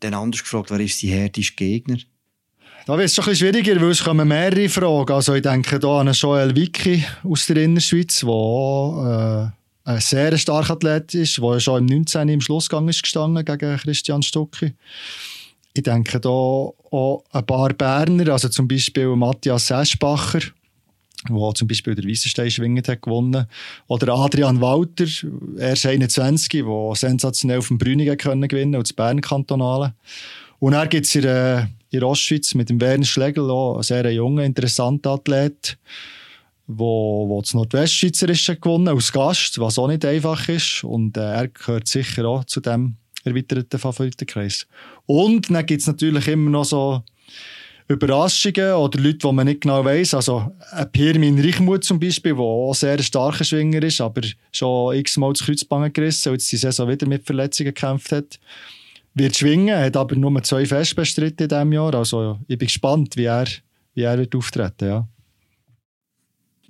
Dann 0.00 0.14
anders 0.14 0.42
gefragt, 0.42 0.70
wer 0.70 0.80
ist 0.80 1.00
sein 1.00 1.10
härtester 1.10 1.54
Gegner? 1.56 1.98
Da 2.86 2.96
wird 2.96 3.08
es 3.08 3.14
schon 3.14 3.24
ein 3.24 3.30
bisschen 3.30 3.52
schwieriger, 3.52 3.80
weil 3.82 3.90
es 3.90 4.02
kommen 4.02 4.28
mehrere 4.28 4.68
Fragen. 4.68 5.12
Also 5.12 5.34
ich 5.34 5.42
denke 5.42 5.78
hier 5.78 5.88
an 5.88 6.10
Joel 6.12 6.56
Wicki 6.56 7.04
aus 7.22 7.46
der 7.46 7.56
Innerschweiz, 7.56 8.20
der 8.20 9.52
äh, 9.52 9.90
ein 9.90 10.00
sehr 10.00 10.36
starker 10.38 10.74
Athlet 10.74 11.14
ist, 11.14 11.38
der 11.38 11.60
schon 11.60 11.80
im 11.80 11.86
19. 11.86 12.28
im 12.28 12.40
Schlussgang 12.40 12.88
ist 12.88 13.02
gestanden 13.02 13.44
gegen 13.44 13.76
Christian 13.76 14.22
Stucki. 14.22 14.74
Ich 15.74 15.82
denke 15.82 16.18
hier 16.18 16.30
auch 16.30 17.24
ein 17.30 17.46
paar 17.46 17.74
Berner, 17.74 18.32
also 18.32 18.48
zum 18.48 18.66
Beispiel 18.66 19.14
Matthias 19.16 19.70
Eschbacher, 19.70 20.40
der 21.36 21.54
zum 21.54 21.68
Beispiel 21.68 21.94
der 21.94 22.04
Weissenstein 22.04 22.50
schwingend 22.50 22.88
hat 22.88 23.02
gewonnen. 23.02 23.46
Oder 23.86 24.14
Adrian 24.14 24.60
Walter, 24.60 25.06
er 25.58 25.72
ist 25.72 25.86
21, 25.86 26.48
der 26.64 26.92
sensationell 26.94 27.58
auf 27.58 27.68
dem 27.68 27.78
Brünigen 27.78 28.16
können 28.16 28.48
gewinnen 28.48 28.76
und 28.76 28.86
das 28.86 28.92
Bern-Kantonale. 28.92 29.94
Und 30.58 30.72
er 30.72 30.86
gibt 30.86 31.06
es 31.06 31.14
in, 31.14 31.68
in 31.90 32.02
Ostschweiz 32.02 32.54
mit 32.54 32.70
dem 32.70 32.80
Werner 32.80 33.04
Schlegel, 33.04 33.50
auch 33.50 33.76
ein 33.76 33.82
sehr 33.82 34.10
junger, 34.12 34.44
interessanter 34.44 35.10
Athlet, 35.10 35.78
wo, 36.66 37.28
wo 37.28 37.40
das 37.40 37.54
Nordwestschweizerische 37.54 38.56
gewonnen 38.56 38.88
als 38.88 39.12
Gast, 39.12 39.58
was 39.58 39.78
auch 39.78 39.88
nicht 39.88 40.04
einfach 40.04 40.48
ist. 40.48 40.84
Und 40.84 41.16
äh, 41.16 41.20
er 41.20 41.48
gehört 41.48 41.88
sicher 41.88 42.26
auch 42.26 42.44
zu 42.44 42.60
dem 42.60 42.96
erweiterten 43.24 43.78
Favoritenkreis. 43.78 44.66
Und 45.06 45.50
dann 45.50 45.66
gibt 45.66 45.80
es 45.80 45.86
natürlich 45.86 46.28
immer 46.28 46.50
noch 46.50 46.64
so 46.64 47.02
Überraschungen 47.88 48.74
oder 48.74 49.00
Leute, 49.00 49.18
die 49.18 49.32
man 49.32 49.46
nicht 49.46 49.62
genau 49.62 49.82
weiss. 49.84 50.12
Also 50.12 50.54
ein 50.72 50.92
Pirmin 50.92 51.40
Reichmuth 51.40 51.84
zum 51.84 51.98
Beispiel, 51.98 52.34
der 52.34 52.42
auch 52.42 52.74
sehr 52.74 53.02
starker 53.02 53.44
Schwinger 53.44 53.82
ist, 53.82 54.00
aber 54.00 54.20
schon 54.52 54.94
x-mal 54.96 55.32
das 55.32 55.42
Kreuzband 55.42 55.94
gerissen 55.94 56.28
und 56.28 56.34
jetzt 56.34 56.52
die 56.52 56.58
Saison 56.58 56.88
wieder 56.88 57.06
mit 57.06 57.24
Verletzungen 57.24 57.72
gekämpft 57.72 58.12
hat. 58.12 58.38
Wird 59.14 59.36
schwingen, 59.36 59.76
hat 59.76 59.96
aber 59.96 60.16
nur 60.16 60.42
zwei 60.42 60.66
Fest 60.66 60.96
bestritten 60.96 61.44
in 61.44 61.48
diesem 61.48 61.72
Jahr. 61.72 61.94
Also 61.94 62.38
ich 62.46 62.58
bin 62.58 62.66
gespannt, 62.66 63.16
wie 63.16 63.24
er, 63.24 63.46
wie 63.94 64.02
er 64.02 64.18
wird 64.18 64.34
auftreten 64.36 64.88
ja. 64.88 65.08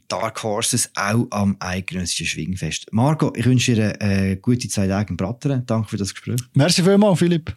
Dark 0.07 0.43
Horses 0.43 0.91
auch 0.95 1.27
am 1.31 1.57
eidgenössischen 1.59 2.27
Schwingfest. 2.27 2.87
Marco, 2.93 3.33
ich 3.37 3.45
wünsche 3.45 3.75
dir 3.75 4.01
eine 4.01 4.37
gute 4.37 4.69
Zeit 4.69 5.11
in 5.11 5.17
Bratteren. 5.17 5.67
Danke 5.67 5.89
für 5.89 5.97
das 5.99 6.15
Gespräch. 6.15 6.41
Merci 6.55 6.83
vielmals, 6.83 7.19
Philipp. 7.19 7.53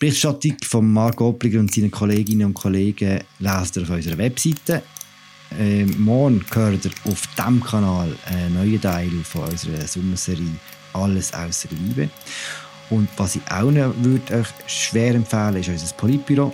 Berichterstattung 0.00 0.56
von 0.64 0.90
Marc 0.90 1.20
Opliger 1.20 1.60
und 1.60 1.74
seinen 1.74 1.90
Kolleginnen 1.90 2.46
und 2.46 2.54
Kollegen 2.54 3.20
lest 3.38 3.76
ihr 3.76 3.82
auf 3.82 3.90
unserer 3.90 4.16
Webseite. 4.16 4.82
Äh, 5.58 5.84
morgen 5.84 6.42
hört 6.52 6.86
ihr 6.86 6.90
auf 7.04 7.22
diesem 7.36 7.62
Kanal 7.62 8.16
einen 8.24 8.54
neuen 8.54 8.80
Teil 8.80 9.10
von 9.24 9.42
unserer 9.42 9.86
Sommerserie 9.86 10.56
«Alles 10.94 11.34
außer 11.34 11.68
Liebe». 11.70 12.08
Und 12.88 13.10
was 13.18 13.36
ich 13.36 13.42
auch 13.50 13.70
noch 13.70 13.94
würde 13.98 14.36
euch 14.36 14.48
schwer 14.66 15.14
empfehlen 15.14 15.56
ist 15.56 15.68
unser 15.68 15.94
Politbüro. 15.94 16.50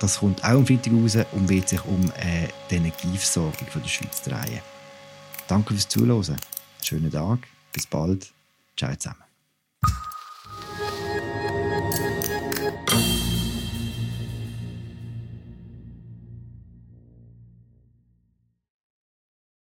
Das 0.00 0.18
kommt 0.18 0.42
auch 0.42 0.48
am 0.48 0.66
Freitag 0.66 0.92
raus 0.92 1.18
und 1.32 1.48
wird 1.48 1.68
sich 1.68 1.84
um 1.84 2.10
äh, 2.18 2.48
die 2.68 2.74
Energieversorgung 2.74 3.68
von 3.68 3.80
der 3.80 3.88
Schweiz 3.88 4.22
drehen. 4.22 4.60
Danke 5.46 5.72
fürs 5.72 5.88
Zuhören. 5.88 6.36
schönen 6.82 7.12
Tag. 7.12 7.38
Bis 7.72 7.86
bald. 7.86 8.32
Ciao 8.76 8.94
zusammen. 8.96 9.25